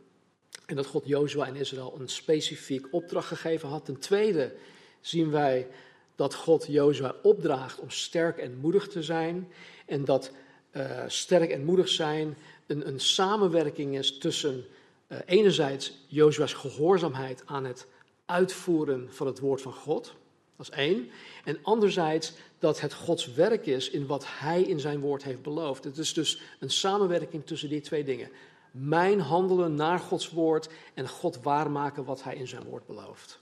[0.66, 3.85] En dat God Jozua en Israël een specifiek opdracht gegeven had.
[3.85, 4.56] Ten tweede
[5.00, 5.68] zien wij
[6.16, 9.48] dat God Jozua opdraagt om sterk en moedig te zijn.
[9.87, 10.31] En dat
[10.72, 14.64] uh, sterk en moedig zijn een, een samenwerking is tussen
[15.09, 17.87] uh, enerzijds Jozua's gehoorzaamheid aan het
[18.27, 20.14] uitvoeren van het woord van God.
[20.57, 21.11] Dat is één.
[21.44, 25.85] En anderzijds dat het Gods werk is in wat hij in zijn woord heeft beloofd.
[25.85, 28.31] Het is dus een samenwerking tussen die twee dingen.
[28.70, 33.41] Mijn handelen naar Gods woord en God waarmaken wat hij in zijn woord belooft.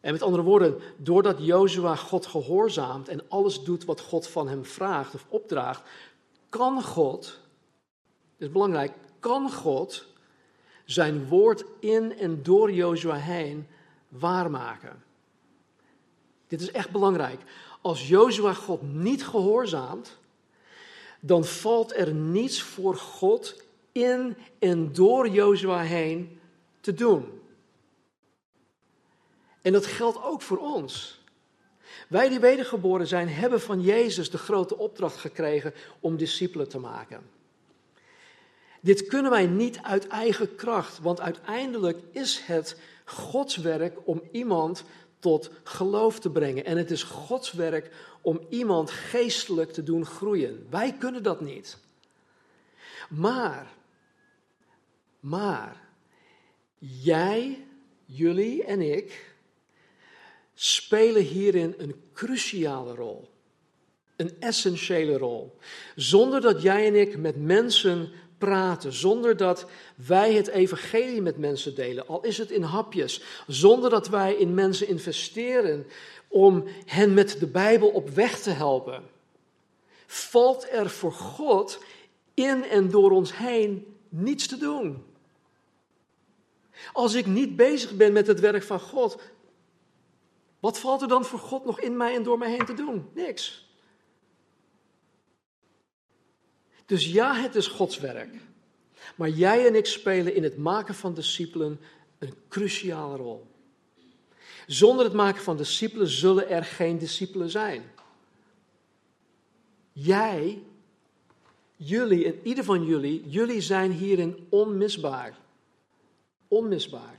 [0.00, 4.64] En met andere woorden, doordat Jozua God gehoorzaamt en alles doet wat God van hem
[4.64, 5.82] vraagt of opdraagt,
[6.48, 7.40] kan God,
[8.36, 10.06] dit is belangrijk, kan God
[10.84, 13.66] zijn woord in en door Jozua heen
[14.08, 15.02] waarmaken.
[16.46, 17.40] Dit is echt belangrijk.
[17.80, 20.18] Als Jozua God niet gehoorzaamt,
[21.20, 26.40] dan valt er niets voor God in en door Jozua heen
[26.80, 27.40] te doen.
[29.62, 31.20] En dat geldt ook voor ons.
[32.08, 37.30] Wij die wedergeboren zijn, hebben van Jezus de grote opdracht gekregen om discipelen te maken.
[38.80, 44.84] Dit kunnen wij niet uit eigen kracht, want uiteindelijk is het Gods werk om iemand
[45.18, 46.64] tot geloof te brengen.
[46.64, 47.90] En het is Gods werk
[48.20, 50.66] om iemand geestelijk te doen groeien.
[50.70, 51.78] Wij kunnen dat niet.
[53.08, 53.66] Maar,
[55.20, 55.76] maar,
[56.78, 57.66] jij,
[58.04, 59.27] jullie en ik
[60.60, 63.28] spelen hierin een cruciale rol.
[64.16, 65.58] Een essentiële rol.
[65.96, 71.74] Zonder dat jij en ik met mensen praten, zonder dat wij het evangelie met mensen
[71.74, 75.86] delen, al is het in hapjes, zonder dat wij in mensen investeren
[76.28, 79.02] om hen met de Bijbel op weg te helpen,
[80.06, 81.78] valt er voor God
[82.34, 85.04] in en door ons heen niets te doen.
[86.92, 89.18] Als ik niet bezig ben met het werk van God,
[90.60, 93.08] wat valt er dan voor God nog in mij en door mij heen te doen?
[93.14, 93.66] Niks.
[96.86, 98.34] Dus ja, het is Gods werk.
[99.16, 101.80] Maar jij en ik spelen in het maken van discipelen
[102.18, 103.46] een cruciale rol.
[104.66, 107.82] Zonder het maken van discipelen zullen er geen discipelen zijn.
[109.92, 110.62] Jij,
[111.76, 115.38] jullie en ieder van jullie, jullie zijn hierin onmisbaar.
[116.48, 117.18] Onmisbaar.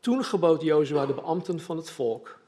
[0.00, 2.40] Toen gebood Jozua de beambten van het volk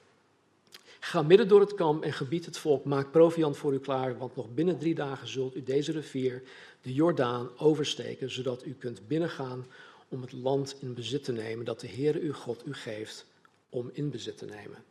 [1.04, 4.36] Ga midden door het kamp en gebied het volk, maak proviand voor u klaar, want
[4.36, 6.42] nog binnen drie dagen zult u deze rivier,
[6.82, 9.66] de Jordaan, oversteken, zodat u kunt binnengaan
[10.08, 13.26] om het land in bezit te nemen dat de Heere uw God u geeft
[13.68, 14.84] om in bezit te nemen.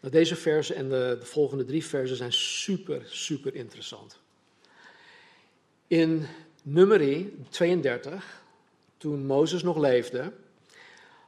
[0.00, 4.18] Nou, deze versen en de, de volgende drie versen zijn super, super interessant.
[5.86, 6.26] In
[6.62, 8.42] Numeri 32,
[8.96, 10.32] toen Mozes nog leefde,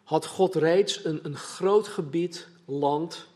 [0.09, 3.27] had God reeds een, een groot gebied land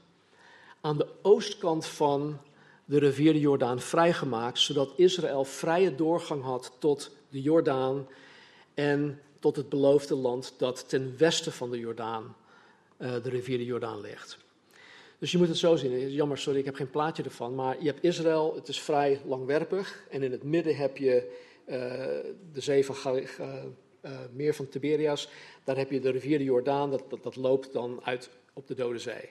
[0.80, 2.38] aan de oostkant van
[2.84, 8.06] de rivier de Jordaan vrijgemaakt, zodat Israël vrije doorgang had tot de Jordaan
[8.74, 12.36] en tot het beloofde land dat ten westen van de Jordaan,
[12.98, 14.38] uh, de rivier de Jordaan ligt.
[15.18, 16.10] Dus je moet het zo zien.
[16.10, 17.54] Jammer, sorry, ik heb geen plaatje ervan.
[17.54, 20.04] Maar je hebt Israël, het is vrij langwerpig.
[20.10, 21.76] En in het midden heb je uh,
[22.52, 22.94] de zee van
[24.32, 25.28] meer van Tiberias.
[25.64, 28.98] Daar heb je de rivier de Jordaan, dat, dat, loopt dan uit op de Dode
[28.98, 29.28] Zee.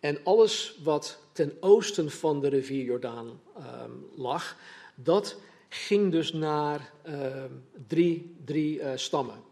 [0.00, 4.56] En alles wat ten oosten van de rivier Jordaan um, lag,
[4.94, 5.36] dat
[5.68, 7.44] ging dus naar uh,
[7.86, 9.42] drie, drie uh, stammen.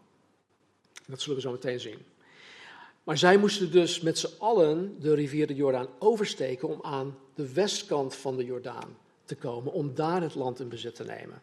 [1.07, 1.99] Dat zullen we zo meteen zien.
[3.05, 7.53] Maar zij moesten dus met z'n allen de rivier de Jordaan oversteken om aan de
[7.53, 11.43] westkant van de Jordaan te komen, om daar het land in bezit te nemen.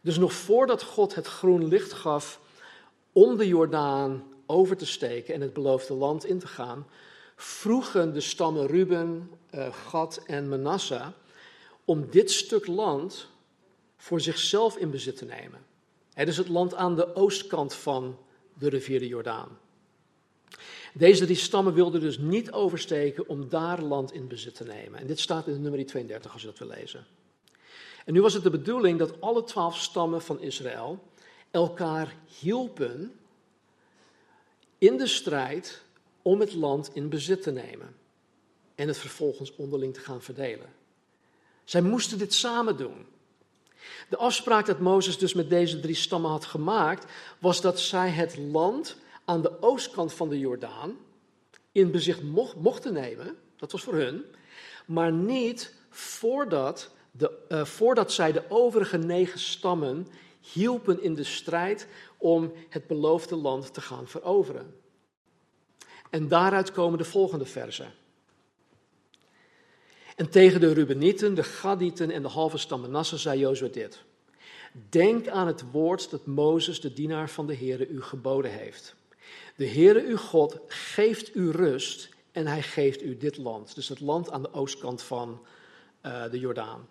[0.00, 2.40] Dus nog voordat God het groen licht gaf
[3.12, 6.86] om de Jordaan over te steken en het beloofde land in te gaan,
[7.36, 11.06] vroegen de stammen Ruben, uh, Gad en Manasseh
[11.84, 13.28] om dit stuk land
[13.96, 15.60] voor zichzelf in bezit te nemen.
[16.12, 18.18] Het is het land aan de oostkant van
[18.54, 19.58] de rivier de Jordaan.
[20.94, 25.00] Deze drie stammen wilden dus niet oversteken om daar land in bezit te nemen.
[25.00, 27.06] En dit staat in nummer 32 als je dat wil lezen.
[28.08, 31.02] En nu was het de bedoeling dat alle twaalf stammen van Israël
[31.50, 33.18] elkaar hielpen
[34.78, 35.82] in de strijd
[36.22, 37.96] om het land in bezit te nemen
[38.74, 40.72] en het vervolgens onderling te gaan verdelen.
[41.64, 43.06] Zij moesten dit samen doen.
[44.08, 48.36] De afspraak dat Mozes dus met deze drie stammen had gemaakt, was dat zij het
[48.36, 50.96] land aan de oostkant van de Jordaan
[51.72, 52.22] in bezit
[52.56, 53.36] mochten nemen.
[53.56, 54.24] Dat was voor hun.
[54.86, 60.06] Maar niet voordat, de, uh, voordat zij de overige negen stammen
[60.52, 64.74] hielpen in de strijd om het beloofde land te gaan veroveren.
[66.10, 67.92] En daaruit komen de volgende versen.
[70.16, 74.02] En tegen de Rubenieten, de Gadieten en de halve stam Manasse zei Jozua dit.
[74.88, 78.94] Denk aan het woord dat Mozes, de dienaar van de Heere, u geboden heeft.
[79.56, 83.74] De Heere uw God geeft u rust en hij geeft u dit land.
[83.74, 85.46] Dus het land aan de oostkant van
[86.06, 86.88] uh, de Jordaan.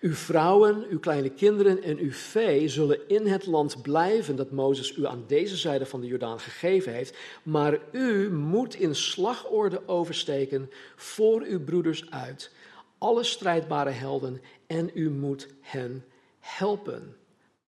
[0.00, 4.96] Uw vrouwen, uw kleine kinderen en uw vee zullen in het land blijven dat Mozes
[4.96, 7.16] u aan deze zijde van de Jordaan gegeven heeft.
[7.42, 12.50] Maar u moet in slagorde oversteken voor uw broeders uit,
[12.98, 16.04] alle strijdbare helden, en u moet hen
[16.40, 17.16] helpen.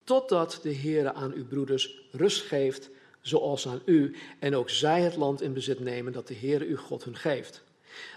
[0.05, 2.91] Totdat de Heere aan uw broeders rust geeft,
[3.21, 6.77] zoals aan u, en ook zij het land in bezit nemen dat de Heere uw
[6.77, 7.63] God hun geeft.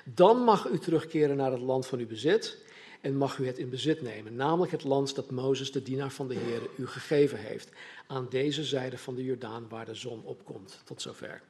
[0.03, 2.63] Dan mag u terugkeren naar het land van uw bezit
[3.05, 6.27] en mag u het in bezit nemen, namelijk het land dat Mozes, de dienaar van
[6.27, 7.69] de Heer, u gegeven heeft,
[8.07, 10.81] aan deze zijde van de Jordaan waar de zon opkomt.
[10.83, 11.41] Tot zover.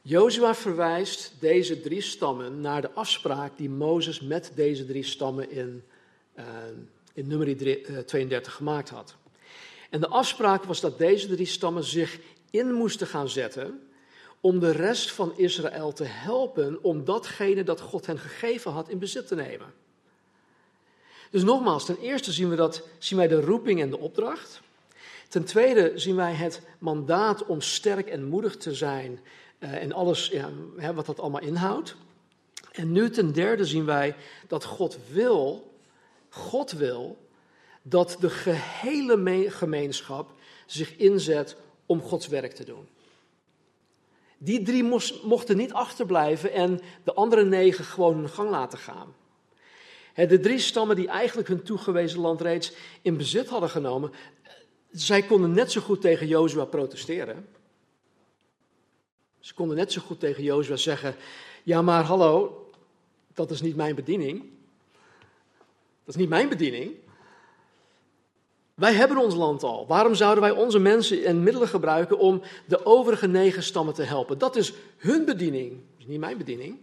[0.00, 5.82] Jozua verwijst deze drie stammen naar de afspraak die Mozes met deze drie stammen in,
[6.38, 6.44] uh,
[7.14, 7.56] in nummer
[8.06, 9.16] 32 gemaakt had.
[9.90, 12.18] En de afspraak was dat deze drie stammen zich
[12.50, 13.80] in moesten gaan zetten
[14.40, 18.98] om de rest van Israël te helpen om datgene dat God hen gegeven had in
[18.98, 19.81] bezit te nemen.
[21.32, 24.60] Dus nogmaals, ten eerste zien, we dat, zien wij de roeping en de opdracht.
[25.28, 29.20] Ten tweede zien wij het mandaat om sterk en moedig te zijn
[29.58, 31.96] en alles ja, hè, wat dat allemaal inhoudt.
[32.72, 34.16] En nu ten derde zien wij
[34.48, 35.72] dat God wil,
[36.28, 37.16] God wil
[37.82, 40.30] dat de gehele gemeenschap
[40.66, 41.56] zich inzet
[41.86, 42.88] om Gods werk te doen.
[44.38, 44.84] Die drie
[45.22, 49.14] mochten niet achterblijven en de andere negen gewoon hun gang laten gaan.
[50.14, 54.10] De drie stammen die eigenlijk hun toegewezen land reeds in bezit hadden genomen,
[54.90, 57.46] zij konden net zo goed tegen Jozua protesteren.
[59.40, 61.14] Ze konden net zo goed tegen Jozua zeggen:
[61.62, 62.62] Ja, maar hallo,
[63.34, 64.40] dat is niet mijn bediening.
[66.04, 66.94] Dat is niet mijn bediening.
[68.74, 69.86] Wij hebben ons land al.
[69.86, 74.38] Waarom zouden wij onze mensen en middelen gebruiken om de overige negen stammen te helpen?
[74.38, 76.78] Dat is hun bediening, is niet mijn bediening.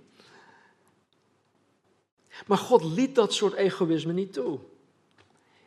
[2.48, 4.60] Maar God liet dat soort egoïsme niet toe.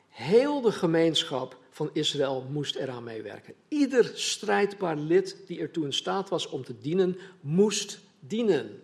[0.08, 3.54] Heel de gemeenschap van Israël moest eraan meewerken.
[3.68, 8.82] Ieder strijdbaar lid die ertoe in staat was om te dienen, moest dienen.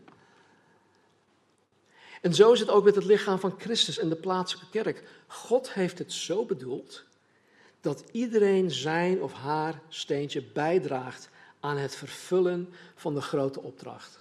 [2.21, 5.09] En zo is het ook met het lichaam van Christus en de plaatselijke kerk.
[5.27, 7.05] God heeft het zo bedoeld
[7.81, 11.29] dat iedereen zijn of haar steentje bijdraagt
[11.61, 14.19] aan het vervullen van de grote opdracht.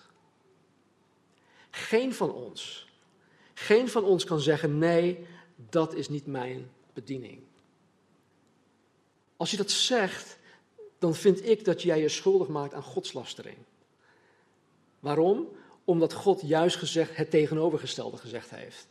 [1.69, 2.86] Geen van ons
[3.57, 5.25] geen van ons kan zeggen: nee,
[5.69, 7.41] dat is niet mijn bediening.
[9.37, 10.37] Als je dat zegt,
[10.99, 13.57] dan vind ik dat jij je schuldig maakt aan godslastering.
[14.99, 15.47] Waarom?
[15.85, 18.87] Omdat God juist gezegd, het tegenovergestelde gezegd heeft.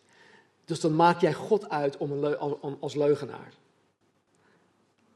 [0.65, 3.53] Dus dan maak jij God uit om een als leugenaar.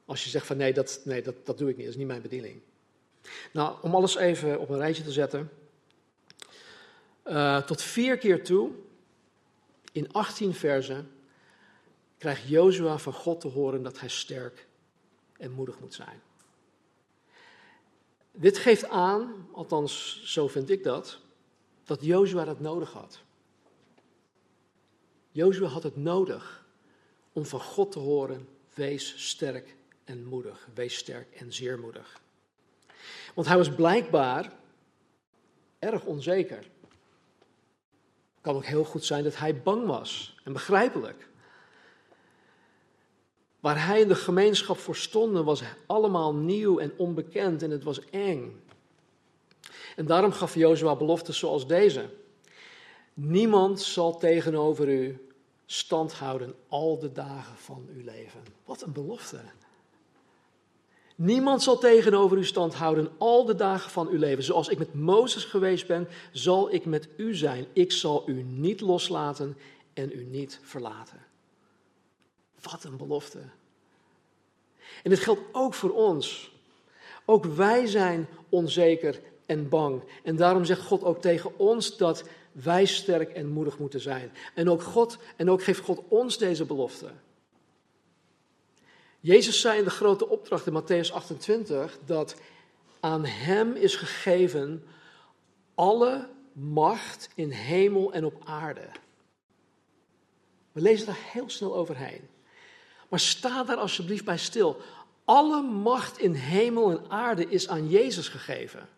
[0.04, 2.08] Als je zegt van nee, dat, nee dat, dat doe ik niet, dat is niet
[2.08, 2.60] mijn bediening.
[3.52, 5.50] Nou, om alles even op een rijtje te zetten.
[7.26, 8.70] Uh, tot vier keer toe,
[9.92, 11.10] in 18 versen,
[12.18, 14.68] krijgt Jozua van God te horen dat hij sterk
[15.36, 16.22] en moedig moet zijn.
[18.32, 21.18] Dit geeft aan, althans zo vind ik dat,
[21.84, 23.20] dat Jozua dat nodig had.
[25.30, 26.64] Jozua had het nodig
[27.32, 32.20] om van God te horen, wees sterk en moedig, wees sterk en zeer moedig.
[33.34, 34.52] Want hij was blijkbaar
[35.78, 36.70] erg onzeker.
[38.40, 41.28] Het kan ook heel goed zijn dat hij bang was en begrijpelijk.
[43.60, 48.04] Waar hij in de gemeenschap voor stond, was allemaal nieuw en onbekend en het was
[48.10, 48.62] eng.
[49.96, 52.10] En daarom gaf Jozua beloftes zoals deze.
[53.14, 55.28] Niemand zal tegenover u
[55.66, 58.40] stand houden al de dagen van uw leven.
[58.64, 59.40] Wat een belofte.
[61.22, 64.44] Niemand zal tegenover u stand houden al de dagen van uw leven.
[64.44, 67.66] Zoals ik met Mozes geweest ben, zal ik met u zijn.
[67.72, 69.56] Ik zal u niet loslaten
[69.92, 71.18] en u niet verlaten.
[72.62, 73.38] Wat een belofte.
[75.02, 76.52] En dit geldt ook voor ons.
[77.24, 80.02] Ook wij zijn onzeker en bang.
[80.22, 84.32] En daarom zegt God ook tegen ons dat wij sterk en moedig moeten zijn.
[84.54, 87.10] En ook God, en ook geeft God ons deze belofte.
[89.20, 92.36] Jezus zei in de grote opdracht in Matthäus 28 dat
[93.00, 94.84] aan hem is gegeven
[95.74, 98.88] alle macht in hemel en op aarde.
[100.72, 102.28] We lezen daar heel snel overheen.
[103.08, 104.80] Maar sta daar alsjeblieft bij stil.
[105.24, 108.88] Alle macht in hemel en aarde is aan Jezus gegeven.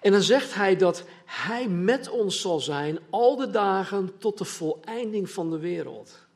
[0.00, 4.44] En dan zegt hij dat hij met ons zal zijn al de dagen tot de
[4.44, 6.27] voleinding van de wereld.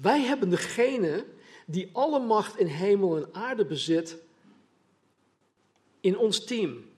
[0.00, 1.26] Wij hebben degene
[1.66, 4.16] die alle macht in hemel en aarde bezit
[6.00, 6.90] in ons team.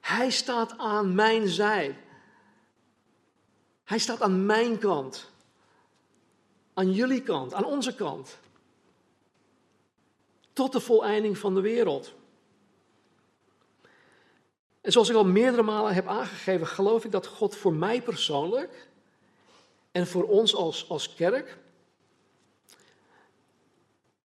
[0.00, 1.96] Hij staat aan mijn zij.
[3.84, 5.30] Hij staat aan mijn kant.
[6.74, 8.38] Aan jullie kant, aan onze kant.
[10.52, 12.14] Tot de voleinding van de wereld.
[14.80, 18.90] En zoals ik al meerdere malen heb aangegeven, geloof ik dat God voor mij persoonlijk
[19.92, 21.58] en voor ons als, als kerk,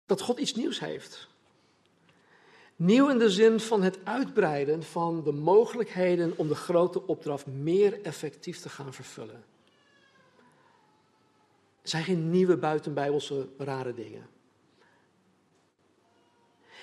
[0.05, 1.30] dat God iets nieuws heeft.
[2.76, 8.01] Nieuw in de zin van het uitbreiden van de mogelijkheden om de grote opdracht meer
[8.01, 9.43] effectief te gaan vervullen.
[11.82, 14.30] Het zijn geen nieuwe buitenbijbelse rare dingen.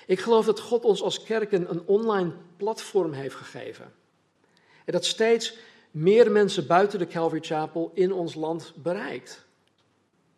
[0.06, 3.92] Ik geloof dat God ons als kerken een online platform heeft gegeven.
[4.84, 5.56] En dat steeds
[5.90, 9.46] meer mensen buiten de Calvary Chapel in ons land bereikt.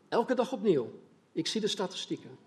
[0.08, 0.90] Elke dag opnieuw.
[1.32, 2.38] Ik zie de statistieken.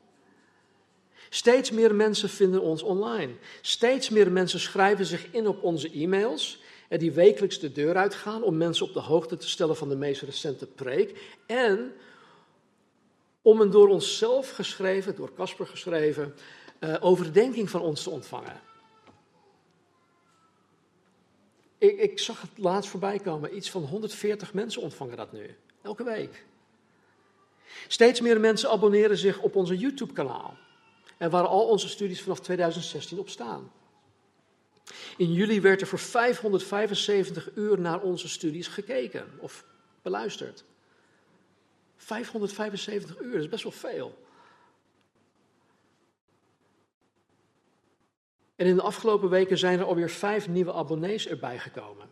[1.29, 3.33] Steeds meer mensen vinden ons online.
[3.61, 6.61] Steeds meer mensen schrijven zich in op onze e-mails.
[6.89, 10.21] Die wekelijks de deur uitgaan om mensen op de hoogte te stellen van de meest
[10.21, 11.35] recente preek.
[11.45, 11.93] En
[13.41, 16.33] om een door onszelf geschreven, door Casper geschreven,
[16.79, 18.61] uh, overdenking van ons te ontvangen.
[21.83, 23.55] Ik, ik zag het laatst voorbij komen.
[23.55, 25.55] Iets van 140 mensen ontvangen dat nu.
[25.81, 26.45] Elke week.
[27.87, 30.57] Steeds meer mensen abonneren zich op onze YouTube-kanaal.
[31.17, 33.71] En waar al onze studies vanaf 2016 op staan.
[35.17, 39.65] In juli werd er voor 575 uur naar onze studies gekeken of
[40.01, 40.63] beluisterd.
[41.97, 44.22] 575 uur, dat is best wel veel.
[48.63, 52.07] En in de afgelopen weken zijn er alweer vijf nieuwe abonnees erbij gekomen.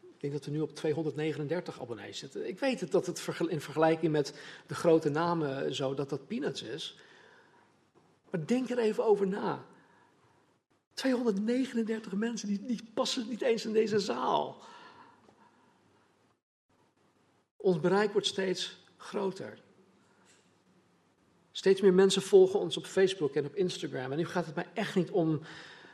[0.00, 2.48] Ik denk dat we nu op 239 abonnees zitten.
[2.48, 4.34] Ik weet het dat het in vergelijking met
[4.66, 6.98] de grote namen zo, dat dat peanuts is.
[8.30, 9.64] Maar denk er even over na.
[10.94, 14.62] 239 mensen, die, die passen niet eens in deze zaal.
[17.56, 19.58] Ons bereik wordt steeds groter.
[21.52, 24.10] Steeds meer mensen volgen ons op Facebook en op Instagram.
[24.10, 25.40] En nu gaat het mij echt niet om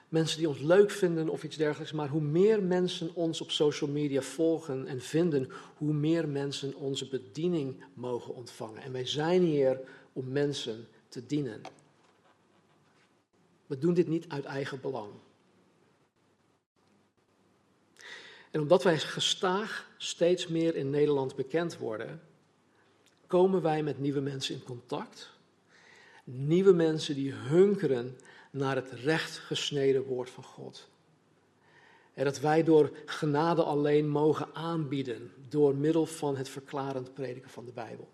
[0.08, 1.92] mensen die ons leuk vinden of iets dergelijks.
[1.92, 7.08] Maar hoe meer mensen ons op social media volgen en vinden, hoe meer mensen onze
[7.08, 8.82] bediening mogen ontvangen.
[8.82, 9.80] En wij zijn hier
[10.12, 11.60] om mensen te dienen.
[13.66, 15.10] We doen dit niet uit eigen belang.
[18.50, 22.20] En omdat wij gestaag steeds meer in Nederland bekend worden,
[23.26, 25.30] komen wij met nieuwe mensen in contact.
[26.24, 28.18] Nieuwe mensen die hunkeren
[28.56, 30.88] naar het recht gesneden woord van God.
[32.14, 37.64] En dat wij door genade alleen mogen aanbieden door middel van het verklarend prediken van
[37.64, 38.08] de Bijbel.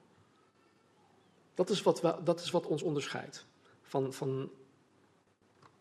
[1.54, 3.44] Dat is wat, dat is wat ons onderscheidt
[3.82, 4.50] van, van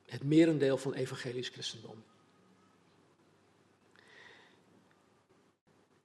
[0.05, 2.03] het merendeel van evangelisch christendom.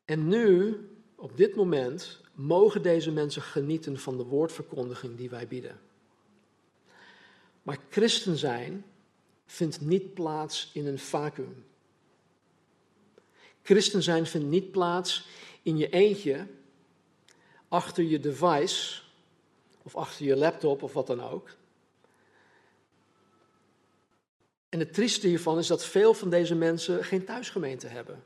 [0.05, 0.77] En nu,
[1.15, 5.81] op dit moment, mogen deze mensen genieten van de woordverkondiging die wij bieden.
[7.67, 8.85] Maar christen zijn
[9.47, 11.65] vindt niet plaats in een vacuüm.
[13.63, 15.29] Christen zijn vindt niet plaats
[15.63, 16.47] in je eentje,
[17.69, 19.03] achter je device
[19.83, 21.51] of achter je laptop of wat dan ook.
[24.69, 28.25] En het trieste hiervan is dat veel van deze mensen geen thuisgemeente hebben.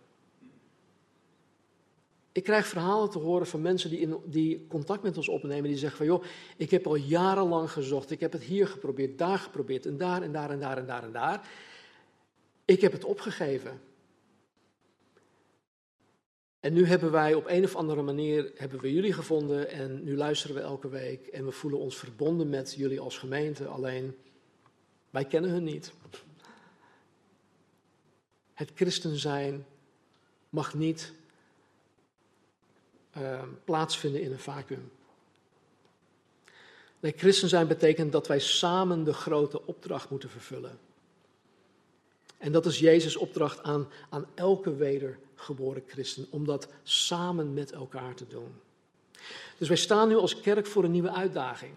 [2.33, 5.79] Ik krijg verhalen te horen van mensen die, in, die contact met ons opnemen, die
[5.79, 6.25] zeggen van joh,
[6.57, 10.33] ik heb al jarenlang gezocht, ik heb het hier geprobeerd, daar geprobeerd en daar en
[10.33, 11.49] daar en daar en daar en daar.
[12.65, 13.81] Ik heb het opgegeven.
[16.61, 20.17] En nu hebben wij op een of andere manier hebben we jullie gevonden en nu
[20.17, 23.67] luisteren we elke week en we voelen ons verbonden met jullie als gemeente.
[23.67, 24.17] Alleen
[25.11, 25.93] wij kennen hun niet.
[28.53, 29.67] Het christen zijn
[30.49, 31.13] mag niet
[33.19, 34.91] uh, plaatsvinden in een vacuüm.
[37.01, 40.79] Nee, christen zijn betekent dat wij samen de grote opdracht moeten vervullen.
[42.39, 48.15] En dat is Jezus' opdracht aan, aan elke wedergeboren christen, om dat samen met elkaar
[48.15, 48.55] te doen.
[49.59, 51.73] Dus wij staan nu als kerk voor een nieuwe uitdaging.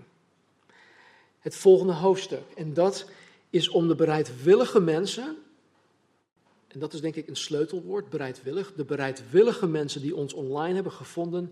[1.40, 2.44] Het volgende hoofdstuk.
[2.56, 3.10] En dat
[3.50, 5.38] is om de bereidwillige mensen
[6.74, 8.74] en dat is denk ik een sleutelwoord, bereidwillig.
[8.74, 11.52] De bereidwillige mensen die ons online hebben gevonden,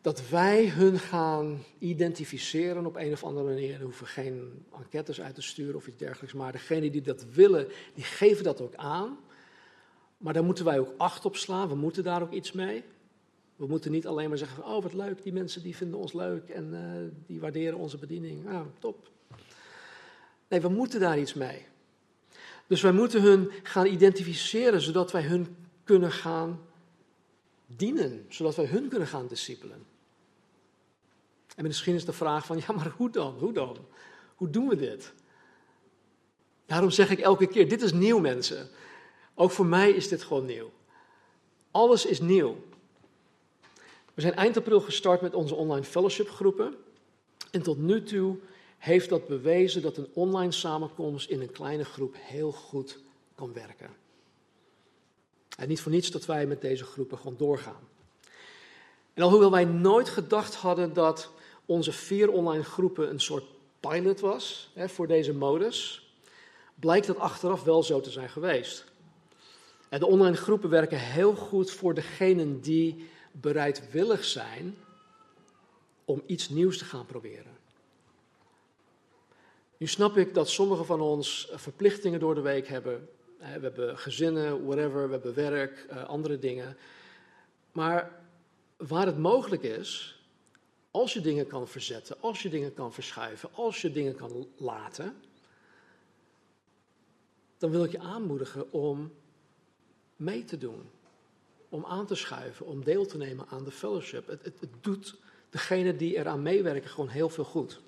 [0.00, 3.78] dat wij hun gaan identificeren op een of andere manier.
[3.78, 7.68] We hoeven geen enquêtes uit te sturen of iets dergelijks, maar degenen die dat willen,
[7.94, 9.18] die geven dat ook aan.
[10.18, 12.82] Maar daar moeten wij ook acht op slaan, we moeten daar ook iets mee.
[13.56, 16.12] We moeten niet alleen maar zeggen van, oh wat leuk, die mensen die vinden ons
[16.12, 16.80] leuk en uh,
[17.26, 18.48] die waarderen onze bediening.
[18.48, 19.10] Ah, top.
[20.48, 21.66] Nee, we moeten daar iets mee.
[22.72, 26.60] Dus wij moeten hun gaan identificeren, zodat wij hun kunnen gaan
[27.66, 29.86] dienen, zodat wij hun kunnen gaan discipelen.
[31.56, 33.34] En misschien is de vraag van, ja, maar hoe dan?
[33.38, 33.76] Hoe dan?
[34.34, 35.12] Hoe doen we dit?
[36.66, 38.68] Daarom zeg ik elke keer, dit is nieuw mensen.
[39.34, 40.70] Ook voor mij is dit gewoon nieuw.
[41.70, 42.64] Alles is nieuw.
[44.14, 46.74] We zijn eind april gestart met onze online fellowship groepen.
[47.50, 48.38] En tot nu toe
[48.82, 52.98] heeft dat bewezen dat een online samenkomst in een kleine groep heel goed
[53.34, 53.90] kan werken.
[55.56, 57.88] En niet voor niets dat wij met deze groepen gewoon doorgaan.
[59.14, 61.30] En alhoewel wij nooit gedacht hadden dat
[61.66, 63.44] onze vier online groepen een soort
[63.80, 66.12] pilot was hè, voor deze modus,
[66.74, 68.84] blijkt dat achteraf wel zo te zijn geweest.
[69.88, 74.76] En de online groepen werken heel goed voor degenen die bereidwillig zijn
[76.04, 77.51] om iets nieuws te gaan proberen.
[79.82, 83.08] Nu snap ik dat sommigen van ons eh, verplichtingen door de week hebben.
[83.38, 86.76] We hebben gezinnen, whatever, we hebben werk, eh, andere dingen.
[87.72, 88.20] Maar
[88.76, 90.20] waar het mogelijk is,
[90.90, 95.16] als je dingen kan verzetten, als je dingen kan verschuiven, als je dingen kan laten,
[97.58, 99.12] dan wil ik je aanmoedigen om
[100.16, 100.90] mee te doen.
[101.68, 104.26] Om aan te schuiven, om deel te nemen aan de fellowship.
[104.26, 105.16] Het, het, het doet
[105.50, 107.80] degene die eraan meewerken gewoon heel veel goed.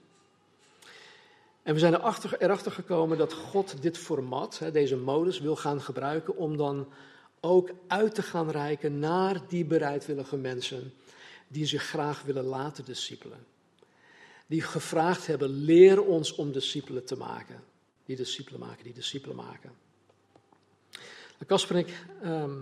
[1.64, 6.36] En we zijn erachter, erachter gekomen dat God dit format, deze modus, wil gaan gebruiken
[6.36, 6.88] om dan
[7.40, 10.92] ook uit te gaan reiken naar die bereidwillige mensen
[11.48, 13.46] die zich graag willen laten discipelen.
[14.46, 17.64] Die gevraagd hebben, leer ons om discipelen te maken.
[18.04, 19.72] Die discipelen maken, die discipelen maken.
[21.46, 22.58] Casper en ik ehm,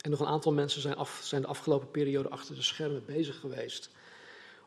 [0.00, 3.40] en nog een aantal mensen zijn, af, zijn de afgelopen periode achter de schermen bezig
[3.40, 3.90] geweest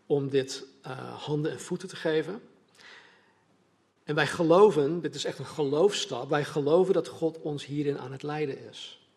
[0.05, 2.41] om dit uh, handen en voeten te geven.
[4.03, 8.11] En wij geloven, dit is echt een geloofstap, wij geloven dat God ons hierin aan
[8.11, 9.07] het leiden is.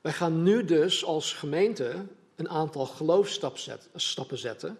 [0.00, 4.78] Wij gaan nu dus als gemeente een aantal geloofstappen zetten,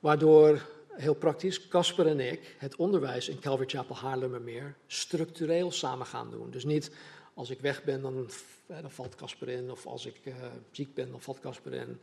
[0.00, 0.66] waardoor
[0.96, 6.50] heel praktisch Casper en ik het onderwijs in Calvary Chapel Haarlemmermeer structureel samen gaan doen.
[6.50, 6.90] Dus niet
[7.34, 8.28] als ik weg ben, dan,
[8.66, 10.34] eh, dan valt Casper in, of als ik uh,
[10.70, 12.00] ziek ben, dan valt Casper in.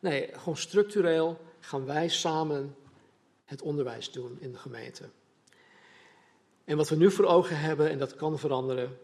[0.00, 2.76] Nee, gewoon structureel gaan wij samen
[3.46, 5.08] het onderwijs doen in de gemeente.
[6.64, 8.98] En wat we nu voor ogen hebben, en dat kan veranderen,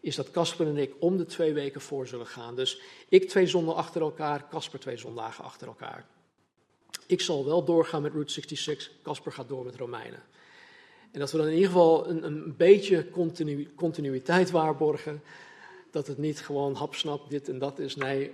[0.00, 2.56] is dat Casper en ik om de twee weken voor zullen gaan.
[2.56, 6.06] Dus ik twee zondagen achter elkaar, Casper twee zondagen achter elkaar.
[7.06, 10.22] Ik zal wel doorgaan met Route 66, Casper gaat door met Romeinen.
[11.12, 15.22] En dat we dan in ieder geval een, een beetje continu, continuïteit waarborgen.
[15.90, 17.96] Dat het niet gewoon hapsnap dit en dat is.
[17.96, 18.32] Nee,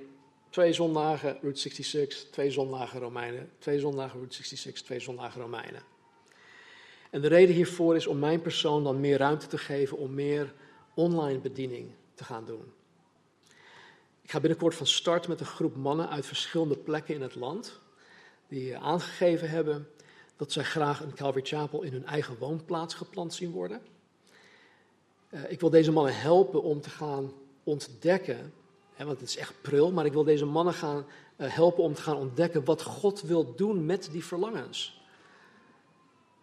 [0.54, 3.50] twee zondagen Route 66, twee zondagen Romeinen.
[3.58, 5.82] Twee zondagen Route 66, twee zondagen Romeinen.
[7.10, 10.54] En de reden hiervoor is om mijn persoon dan meer ruimte te geven om meer
[10.94, 12.72] online bediening te gaan doen.
[14.22, 17.80] Ik ga binnenkort van start met een groep mannen uit verschillende plekken in het land.
[18.48, 19.88] Die aangegeven hebben
[20.36, 23.82] dat zij graag een Calvary Chapel in hun eigen woonplaats geplant zien worden.
[25.30, 27.32] Uh, ik wil deze mannen helpen om te gaan
[27.64, 28.52] ontdekken,
[28.96, 32.02] want het is echt pril, maar ik wil deze mannen gaan uh, helpen om te
[32.02, 35.02] gaan ontdekken wat God wil doen met die verlangens.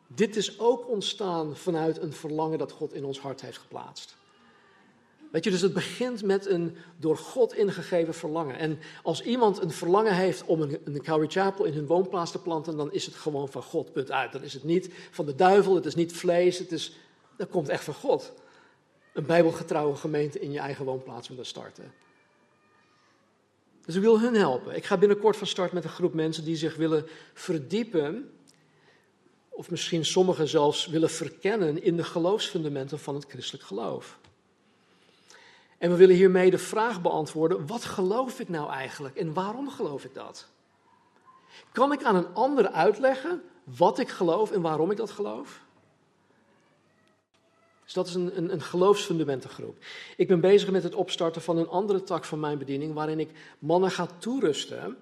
[0.08, 4.20] Dit is ook ontstaan vanuit een verlangen dat God in ons hart heeft geplaatst.
[5.32, 8.58] Weet je, dus het begint met een door God ingegeven verlangen.
[8.58, 12.42] En als iemand een verlangen heeft om een, een Calvary Chapel in hun woonplaats te
[12.42, 14.32] planten, dan is het gewoon van God, punt uit.
[14.32, 16.96] Dan is het niet van de duivel, het is niet vlees, het is,
[17.38, 18.34] dat komt echt van God.
[19.14, 21.94] Een bijbelgetrouwe gemeente in je eigen woonplaats willen starten.
[23.86, 24.76] Dus ik wil hun helpen.
[24.76, 28.32] Ik ga binnenkort van start met een groep mensen die zich willen verdiepen,
[29.50, 34.20] of misschien sommigen zelfs willen verkennen in de geloofsfundamenten van het christelijk geloof.
[35.78, 40.06] En we willen hiermee de vraag beantwoorden: wat geloof ik nou eigenlijk en waarom geloof
[40.06, 40.48] ik dat?
[41.72, 45.62] Kan ik aan een ander uitleggen wat ik geloof en waarom ik dat geloof?
[47.92, 49.78] Dus dat is een, een, een geloofsfundamentengroep.
[50.18, 53.30] Ik ben bezig met het opstarten van een andere tak van mijn bediening, waarin ik
[53.60, 54.98] mannen ga toerusten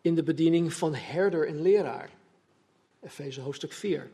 [0.00, 2.10] in de bediening van herder en leraar.
[3.00, 4.10] Efeze hoofdstuk 4.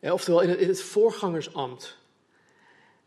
[0.00, 1.96] oftewel in het, in het voorgangersambt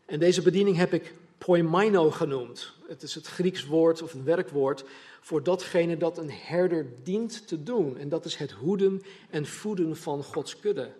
[0.06, 2.72] en deze bediening heb ik poimaino genoemd.
[2.86, 4.84] Het is het Grieks woord of een werkwoord
[5.20, 7.98] voor datgene dat een herder dient te doen.
[7.98, 10.92] En dat is het hoeden en voeden van Gods kudde.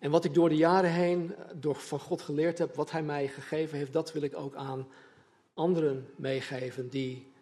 [0.00, 3.28] En wat ik door de jaren heen door van God geleerd heb, wat Hij mij
[3.28, 4.88] gegeven heeft, dat wil ik ook aan
[5.54, 7.32] anderen meegeven die,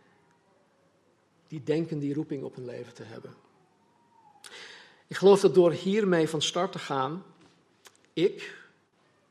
[1.47, 3.35] die denken die roeping op hun leven te hebben.
[5.07, 7.25] Ik geloof dat door hiermee van start te gaan,
[8.13, 8.57] ik,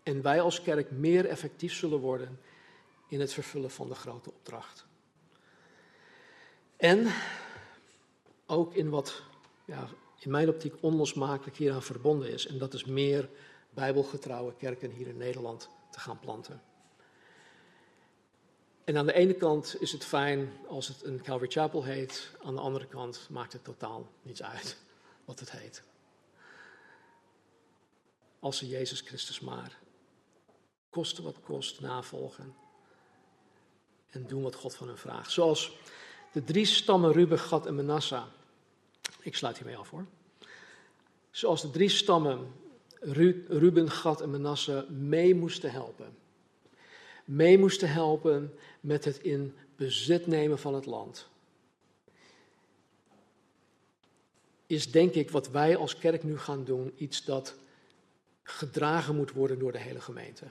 [0.03, 2.39] en wij als kerk meer effectief zullen worden
[3.07, 4.86] in het vervullen van de grote opdracht.
[6.78, 7.07] En
[8.45, 9.23] ook in wat
[9.65, 9.88] ja,
[10.28, 12.47] mijn optiek onlosmakelijk hieraan verbonden is.
[12.47, 13.30] En dat is meer
[13.69, 16.61] bijbelgetrouwe kerken hier in Nederland te gaan planten.
[18.84, 22.32] En aan de ene kant is het fijn als het een Calvary Chapel heet.
[22.43, 24.78] Aan de andere kant maakt het totaal niets uit
[25.25, 25.84] wat het heet.
[28.39, 29.78] Als ze Jezus Christus maar
[30.89, 32.55] koste wat kost, navolgen.
[34.09, 35.32] En doen wat God van hen vraagt.
[35.32, 35.78] Zoals
[36.32, 38.23] de drie stammen Ruben, Gad en Manasseh.
[39.21, 40.05] Ik sluit hiermee af hoor.
[41.38, 42.53] Zoals de drie stammen
[43.47, 46.17] Ruben, Gad en Manasseh mee moesten helpen.
[47.25, 51.29] Mee moesten helpen met het in bezit nemen van het land.
[54.67, 57.55] Is denk ik wat wij als kerk nu gaan doen iets dat
[58.43, 60.45] gedragen moet worden door de hele gemeente.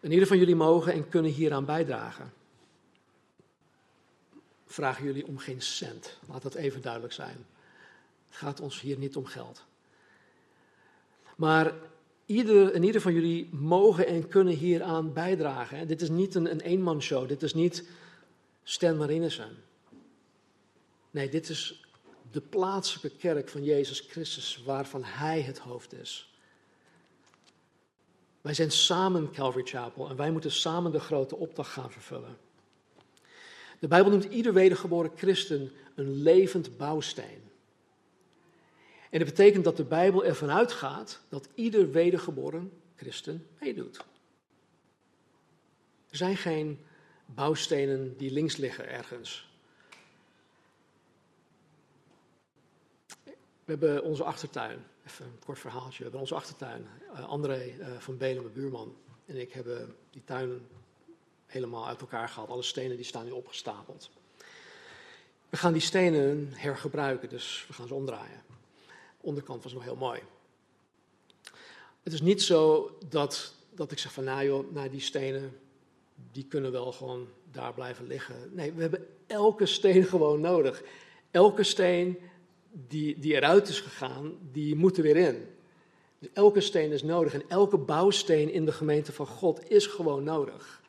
[0.00, 2.32] En ieder van jullie mogen en kunnen hieraan bijdragen.
[4.66, 6.18] Vragen jullie om geen cent.
[6.28, 7.46] Laat dat even duidelijk zijn.
[8.30, 9.64] Het gaat ons hier niet om geld.
[11.36, 11.74] Maar
[12.26, 15.88] ieder, en ieder van jullie mogen en kunnen hieraan bijdragen.
[15.88, 17.28] Dit is niet een, een eenmanshow.
[17.28, 17.88] Dit is niet
[18.62, 19.56] Stan Marinissen.
[21.10, 21.84] Nee, dit is
[22.30, 26.34] de plaatselijke kerk van Jezus Christus, waarvan Hij het hoofd is.
[28.40, 32.38] Wij zijn samen Calvary Chapel en wij moeten samen de grote opdracht gaan vervullen.
[33.78, 37.49] De Bijbel noemt ieder wedergeboren christen een levend bouwsteen.
[39.10, 43.96] En dat betekent dat de Bijbel ervan uitgaat dat ieder wedergeboren christen meedoet.
[46.10, 46.84] Er zijn geen
[47.26, 49.48] bouwstenen die links liggen ergens.
[53.64, 54.84] We hebben onze achtertuin.
[55.06, 55.96] Even een kort verhaaltje.
[55.96, 56.86] We hebben onze achtertuin.
[57.12, 58.96] Uh, André uh, van Belen, mijn buurman,
[59.26, 60.66] en ik hebben die tuin
[61.46, 62.50] helemaal uit elkaar gehaald.
[62.50, 64.10] Alle stenen die staan nu opgestapeld.
[65.48, 68.49] We gaan die stenen hergebruiken, dus we gaan ze omdraaien.
[69.20, 70.20] De onderkant was nog heel mooi.
[72.02, 75.60] Het is niet zo dat, dat ik zeg van nou joh, nou die stenen,
[76.32, 78.34] die kunnen wel gewoon daar blijven liggen.
[78.52, 80.82] Nee, we hebben elke steen gewoon nodig.
[81.30, 82.18] Elke steen
[82.88, 85.48] die, die eruit is gegaan, die moeten weer in.
[86.18, 90.24] Dus elke steen is nodig en elke bouwsteen in de gemeente van God is gewoon
[90.24, 90.82] nodig.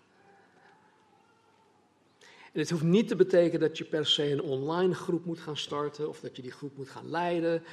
[2.54, 5.58] En het hoeft niet te betekenen dat je per se een online groep moet gaan
[5.58, 7.64] starten of dat je die groep moet gaan leiden.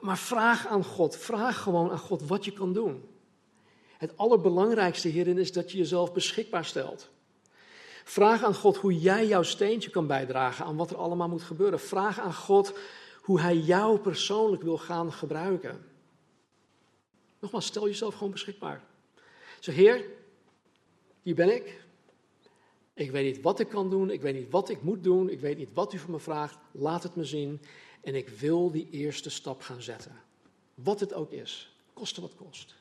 [0.00, 3.08] Maar vraag aan God, vraag gewoon aan God wat je kan doen.
[3.98, 7.08] Het allerbelangrijkste hierin is dat je jezelf beschikbaar stelt.
[8.04, 11.80] Vraag aan God hoe jij jouw steentje kan bijdragen aan wat er allemaal moet gebeuren.
[11.80, 12.78] Vraag aan God
[13.22, 15.86] hoe Hij jou persoonlijk wil gaan gebruiken.
[17.40, 18.84] Nogmaals, stel jezelf gewoon beschikbaar.
[19.60, 20.04] Zeg, Heer,
[21.22, 21.86] hier ben ik.
[22.94, 25.40] Ik weet niet wat ik kan doen, ik weet niet wat ik moet doen, ik
[25.40, 26.58] weet niet wat u van me vraagt.
[26.72, 27.60] Laat het me zien
[28.00, 30.20] en ik wil die eerste stap gaan zetten.
[30.74, 32.74] Wat het ook is, koste wat kost.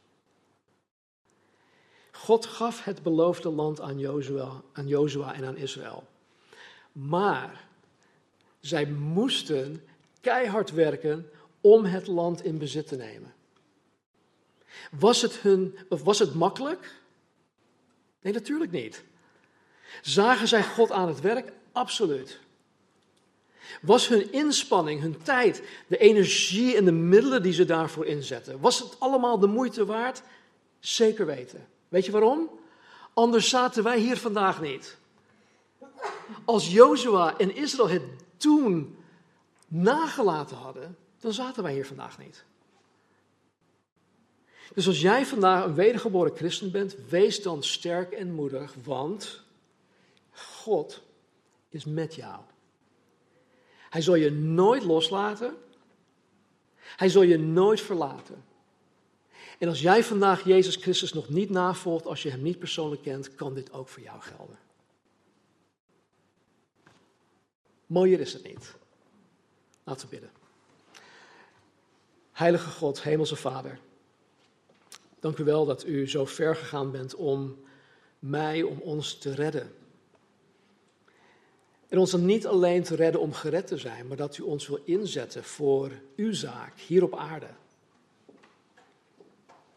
[2.11, 6.07] God gaf het beloofde land aan Jozua, aan en aan Israël.
[6.91, 7.67] Maar
[8.59, 9.83] zij moesten
[10.21, 11.29] keihard werken
[11.61, 13.33] om het land in bezit te nemen.
[14.91, 16.95] Was het, hun, of was het makkelijk?
[18.21, 19.03] Nee, natuurlijk niet.
[20.01, 21.53] Zagen zij God aan het werk?
[21.71, 22.39] Absoluut.
[23.81, 28.79] Was hun inspanning, hun tijd, de energie en de middelen die ze daarvoor inzetten, was
[28.79, 30.21] het allemaal de moeite waard?
[30.79, 31.67] Zeker weten.
[31.87, 32.49] Weet je waarom?
[33.13, 34.97] Anders zaten wij hier vandaag niet.
[36.45, 38.03] Als Jozua en Israël het
[38.37, 38.97] toen
[39.67, 42.45] nagelaten hadden, dan zaten wij hier vandaag niet.
[44.73, 49.41] Dus als jij vandaag een wedergeboren christen bent, wees dan sterk en moedig, want
[50.31, 51.01] God
[51.69, 52.41] is met jou.
[53.89, 55.57] Hij zal je nooit loslaten.
[56.77, 58.45] Hij zal je nooit verlaten.
[59.59, 63.35] En als jij vandaag Jezus Christus nog niet navolgt, als je Hem niet persoonlijk kent,
[63.35, 64.59] kan dit ook voor jou gelden.
[67.85, 68.75] Mooier is het niet.
[69.83, 70.31] Laten we bidden.
[72.31, 73.79] Heilige God, Hemelse Vader,
[75.19, 77.63] dank u wel dat u zo ver gegaan bent om
[78.19, 79.75] mij, om ons te redden.
[81.87, 84.67] En ons dan niet alleen te redden om gered te zijn, maar dat u ons
[84.67, 87.49] wil inzetten voor uw zaak hier op aarde.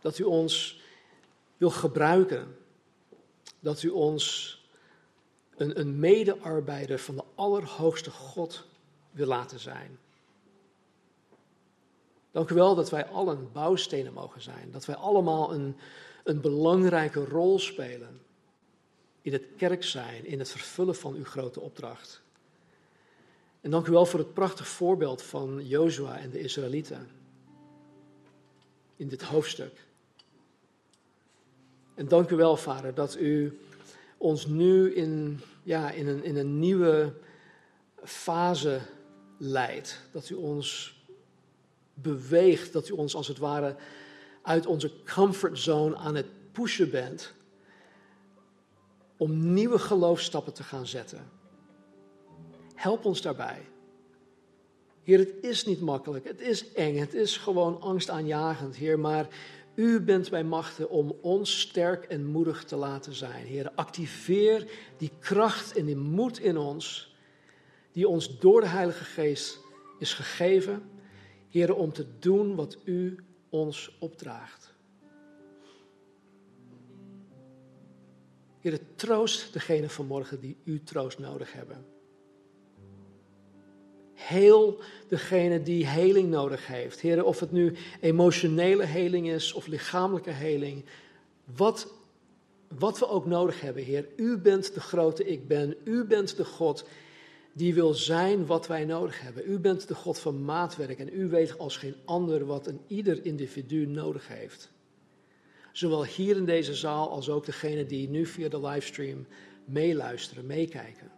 [0.01, 0.81] Dat u ons
[1.57, 2.57] wil gebruiken.
[3.61, 4.55] Dat u ons
[5.57, 8.67] een, een medearbeider van de Allerhoogste God
[9.11, 9.99] wil laten zijn.
[12.31, 14.71] Dank u wel dat wij allen bouwstenen mogen zijn.
[14.71, 15.77] Dat wij allemaal een,
[16.25, 18.20] een belangrijke rol spelen
[19.23, 22.23] in het kerk zijn, in het vervullen van uw grote opdracht.
[23.61, 27.09] En dank u wel voor het prachtig voorbeeld van Jozua en de Israëlieten
[28.97, 29.73] in dit hoofdstuk.
[31.95, 33.59] En dank u wel, Vader, dat u
[34.17, 37.15] ons nu in, ja, in, een, in een nieuwe
[38.05, 38.81] fase
[39.39, 40.01] leidt.
[40.13, 40.99] Dat u ons
[41.95, 43.77] beweegt, dat u ons als het ware
[44.43, 47.33] uit onze comfortzone aan het pushen bent
[49.21, 51.31] om nieuwe geloofstappen te gaan zetten.
[52.75, 53.69] Help ons daarbij.
[55.03, 59.29] Heer, het is niet makkelijk, het is eng, het is gewoon angstaanjagend, Heer, maar
[59.75, 63.47] u bent bij machten om ons sterk en moedig te laten zijn.
[63.47, 67.15] Heer, activeer die kracht en die moed in ons,
[67.93, 69.59] die ons door de Heilige Geest
[69.99, 70.91] is gegeven,
[71.49, 74.70] Heer, om te doen wat u ons opdraagt.
[78.61, 81.85] Heer, troost degene vanmorgen die uw troost nodig hebben.
[84.15, 87.01] Heel degene die heling nodig heeft.
[87.01, 90.85] Heer, of het nu emotionele heling is of lichamelijke heling.
[91.57, 91.93] Wat,
[92.79, 94.07] wat we ook nodig hebben, Heer.
[94.17, 95.77] U bent de grote ik ben.
[95.85, 96.85] U bent de God
[97.53, 99.51] die wil zijn wat wij nodig hebben.
[99.51, 103.25] U bent de God van maatwerk en u weet als geen ander wat een ieder
[103.25, 104.71] individu nodig heeft.
[105.73, 109.27] Zowel hier in deze zaal als ook degene die nu via de livestream
[109.65, 111.11] meeluisteren, meekijken.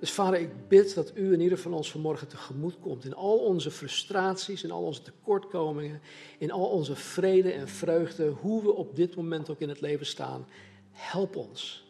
[0.00, 3.38] Dus vader, ik bid dat u in ieder van ons vanmorgen tegemoet komt in al
[3.38, 6.00] onze frustraties, in al onze tekortkomingen,
[6.38, 10.06] in al onze vrede en vreugde, hoe we op dit moment ook in het leven
[10.06, 10.46] staan.
[10.90, 11.84] Help ons.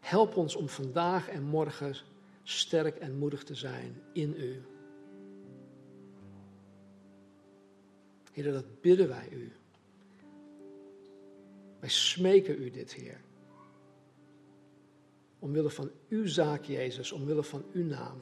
[0.00, 1.96] Help ons om vandaag en morgen
[2.42, 4.62] sterk en moedig te zijn in u.
[8.34, 9.52] Heer, dat bidden wij u.
[11.80, 13.20] Wij smeken u dit, Heer.
[15.38, 18.20] Omwille van uw zaak, Jezus, omwille van uw naam.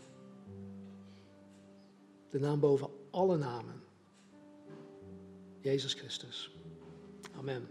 [2.31, 3.83] De naam boven alle namen.
[5.61, 6.55] Jezus Christus.
[7.37, 7.69] Amen.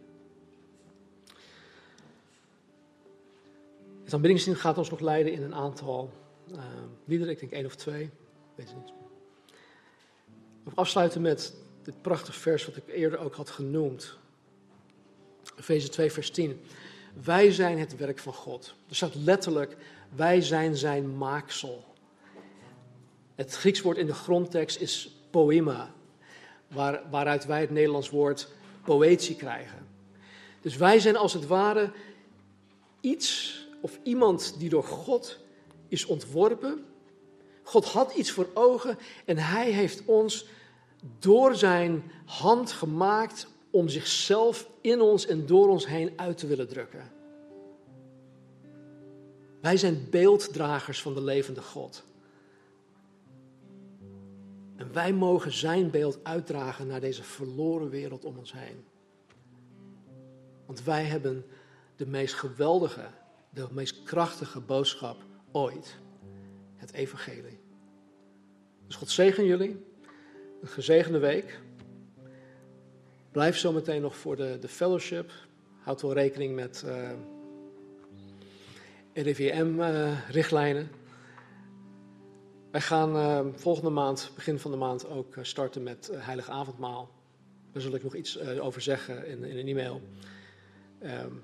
[4.03, 6.11] Het aanbiddingsdienst gaat ons nog leiden in een aantal
[6.51, 6.63] uh,
[7.05, 7.33] liederen.
[7.33, 8.09] Ik denk één of twee.
[8.55, 8.93] Weet het niet.
[10.65, 14.17] Ik afsluiten met dit prachtige vers wat ik eerder ook had genoemd.
[15.57, 16.61] Efeze 2, vers 10.
[17.23, 18.73] Wij zijn het werk van God.
[18.89, 19.75] Er staat letterlijk,
[20.15, 21.83] wij zijn zijn maaksel.
[23.35, 25.93] Het Grieks woord in de grondtekst is poema,
[26.67, 28.47] waar, waaruit wij het Nederlands woord
[28.83, 29.87] poëtie krijgen.
[30.61, 31.91] Dus wij zijn als het ware
[33.01, 35.39] iets of iemand die door God
[35.87, 36.85] is ontworpen.
[37.63, 40.45] God had iets voor ogen en hij heeft ons
[41.19, 46.67] door zijn hand gemaakt om zichzelf in ons en door ons heen uit te willen
[46.67, 47.11] drukken.
[49.61, 52.03] Wij zijn beelddragers van de levende God.
[54.75, 58.85] En wij mogen zijn beeld uitdragen naar deze verloren wereld om ons heen.
[60.65, 61.45] Want wij hebben
[61.95, 63.07] de meest geweldige,
[63.49, 65.17] de meest krachtige boodschap
[65.51, 65.97] ooit.
[66.75, 67.59] Het evangelie.
[68.87, 69.90] Dus God zegen jullie.
[70.61, 71.59] Een gezegende week.
[73.31, 75.31] Blijf zo meteen nog voor de, de fellowship.
[75.79, 77.17] Houd wel rekening met uh, eh,
[79.13, 80.83] RIVM-richtlijnen.
[80.83, 80.97] Eh,
[82.71, 87.09] Wij gaan uh, volgende maand, begin van de maand, ook starten met Heilig Avondmaal.
[87.71, 90.01] Daar zal ik nog iets over zeggen in, in een e-mail.
[91.03, 91.43] Um,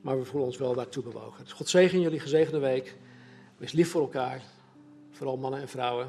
[0.00, 1.44] maar we voelen ons wel daartoe bewogen.
[1.44, 2.96] Dus God zegen jullie, gezegende week.
[3.56, 4.42] Wees lief voor elkaar,
[5.10, 6.08] vooral mannen en vrouwen.